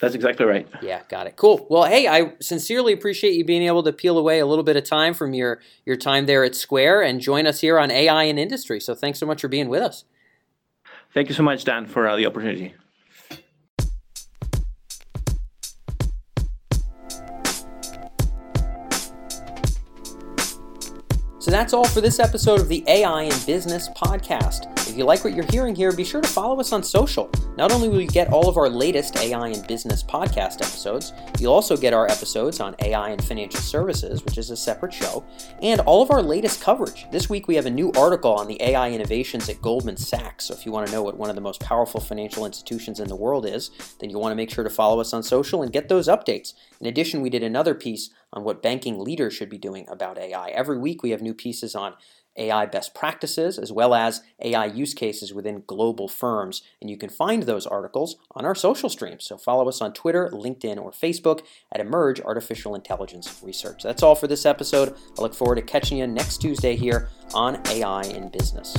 That's 0.03 0.17
exactly 0.17 0.45
right. 0.45 0.67
Yeah, 0.83 1.01
got 1.09 1.29
it. 1.29 1.37
Cool. 1.37 1.65
Well, 1.71 1.85
hey, 1.85 2.09
I 2.09 2.33
sincerely 2.41 2.93
appreciate 2.93 3.35
you 3.35 3.45
being 3.45 3.63
able 3.63 3.85
to 3.85 3.93
peel 3.93 4.19
away 4.19 4.41
a 4.41 4.47
little 4.47 4.65
bit 4.65 4.75
of 4.75 4.83
time 4.83 5.15
from 5.15 5.33
your 5.33 5.61
your 5.87 5.95
time 5.95 6.27
there 6.27 6.43
at 6.43 6.57
Square 6.57 7.03
and 7.03 7.21
join 7.21 7.47
us 7.47 7.61
here 7.61 7.79
on 7.79 7.93
AI 7.93 8.25
and 8.25 8.37
Industry. 8.37 8.81
So 8.81 8.97
thanks 8.97 9.21
so 9.21 9.27
much 9.27 9.41
for 9.41 9.47
being 9.47 9.69
with 9.69 9.81
us. 9.81 10.03
Thank 11.15 11.29
you 11.29 11.37
so 11.37 11.45
much, 11.45 11.63
Dan, 11.63 11.87
for 11.87 12.09
uh, 12.09 12.17
the 12.17 12.27
opportunity. 12.27 12.75
So 21.53 21.59
that's 21.59 21.75
all 21.75 21.85
for 21.85 22.01
this 22.01 22.19
episode 22.19 22.61
of 22.61 22.69
the 22.69 22.83
AI 22.87 23.25
and 23.25 23.47
Business 23.47 23.91
Podcast. 23.91 24.73
If 24.89 24.97
you 24.97 25.05
like 25.05 25.23
what 25.23 25.35
you're 25.35 25.45
hearing 25.51 25.75
here, 25.75 25.93
be 25.93 26.03
sure 26.03 26.23
to 26.23 26.29
follow 26.29 26.59
us 26.59 26.73
on 26.73 26.83
social. 26.83 27.31
Not 27.59 27.73
only 27.73 27.91
will 27.91 28.01
you 28.01 28.09
get 28.09 28.33
all 28.33 28.49
of 28.49 28.57
our 28.57 28.71
latest 28.71 29.19
AI 29.19 29.49
and 29.49 29.67
business 29.67 30.03
podcast 30.03 30.63
episodes, 30.63 31.13
you'll 31.39 31.53
also 31.53 31.77
get 31.77 31.93
our 31.93 32.11
episodes 32.11 32.59
on 32.61 32.75
AI 32.79 33.11
and 33.11 33.23
financial 33.23 33.61
services, 33.61 34.25
which 34.25 34.39
is 34.39 34.49
a 34.49 34.57
separate 34.57 34.95
show, 34.95 35.27
and 35.61 35.83
all 35.83 36.01
of 36.01 36.11
our 36.11 36.23
latest 36.23 36.63
coverage. 36.63 37.07
This 37.13 37.29
week 37.29 37.49
we 37.49 37.57
have 37.57 37.67
a 37.67 37.71
new 37.71 37.93
article 37.99 38.33
on 38.33 38.49
the 38.49 38.57
AI 38.63 38.91
innovations 38.91 39.47
at 39.51 39.61
Goldman 39.61 39.99
Sachs. 39.99 40.47
So 40.47 40.55
if 40.55 40.65
you 40.65 40.73
want 40.73 40.87
to 40.87 40.93
know 40.95 41.03
what 41.03 41.19
one 41.19 41.29
of 41.29 41.37
the 41.37 41.43
most 41.43 41.61
powerful 41.61 42.01
financial 42.01 42.47
institutions 42.47 42.99
in 42.99 43.09
the 43.09 43.17
world 43.17 43.45
is, 43.45 43.71
then 43.99 44.09
you 44.09 44.19
want 44.19 44.33
to 44.33 44.37
make 44.37 44.51
sure 44.51 44.65
to 44.65 44.71
follow 44.71 45.01
us 45.01 45.13
on 45.13 45.23
social 45.23 45.63
and 45.63 45.71
get 45.71 45.91
those 45.91 46.09
updates. 46.09 46.55
In 46.81 46.87
addition, 46.87 47.21
we 47.21 47.29
did 47.29 47.43
another 47.43 47.75
piece 47.75 48.09
on 48.33 48.45
what 48.45 48.63
banking 48.63 48.99
leaders 48.99 49.35
should 49.35 49.51
be 49.51 49.59
doing 49.59 49.87
about 49.89 50.19
AI. 50.19 50.49
Every 50.49 50.79
week 50.79 51.03
we 51.03 51.11
have 51.11 51.23
new 51.23 51.35
pieces 51.35 51.75
on 51.75 51.95
AI 52.37 52.67
best 52.67 52.95
practices, 52.95 53.59
as 53.59 53.71
well 53.71 53.95
as 53.95 54.23
AI 54.41 54.65
use 54.67 54.95
cases 54.95 55.35
within 55.35 55.65
global 55.67 56.09
firms. 56.09 56.63
And 56.81 56.89
you 56.89 56.97
can 56.97 57.11
find 57.11 57.43
those 57.43 57.67
articles 57.67 58.17
on 58.33 58.45
our 58.45 58.55
social 58.55 58.89
streams. 58.89 59.25
So 59.25 59.37
follow 59.37 59.69
us 59.69 59.81
on 59.81 59.93
Twitter, 59.93 60.31
LinkedIn, 60.33 60.79
or 60.79 60.93
Facebook 60.93 61.43
at 61.71 61.81
Emerj 61.81 62.25
Artificial 62.25 62.75
Intelligence 62.75 63.41
Research. 63.43 63.83
That's 63.83 64.03
all 64.03 64.15
for 64.15 64.27
this 64.27 64.47
episode. 64.47 64.97
I 65.19 65.23
look 65.23 65.35
forward 65.35 65.57
to 65.57 65.63
catching 65.63 65.99
you 65.99 66.07
next 66.07 66.39
Tuesday 66.39 66.77
here 66.77 67.11
on 67.35 67.61
AI 67.69 68.03
in 68.03 68.31
Business. 68.31 68.75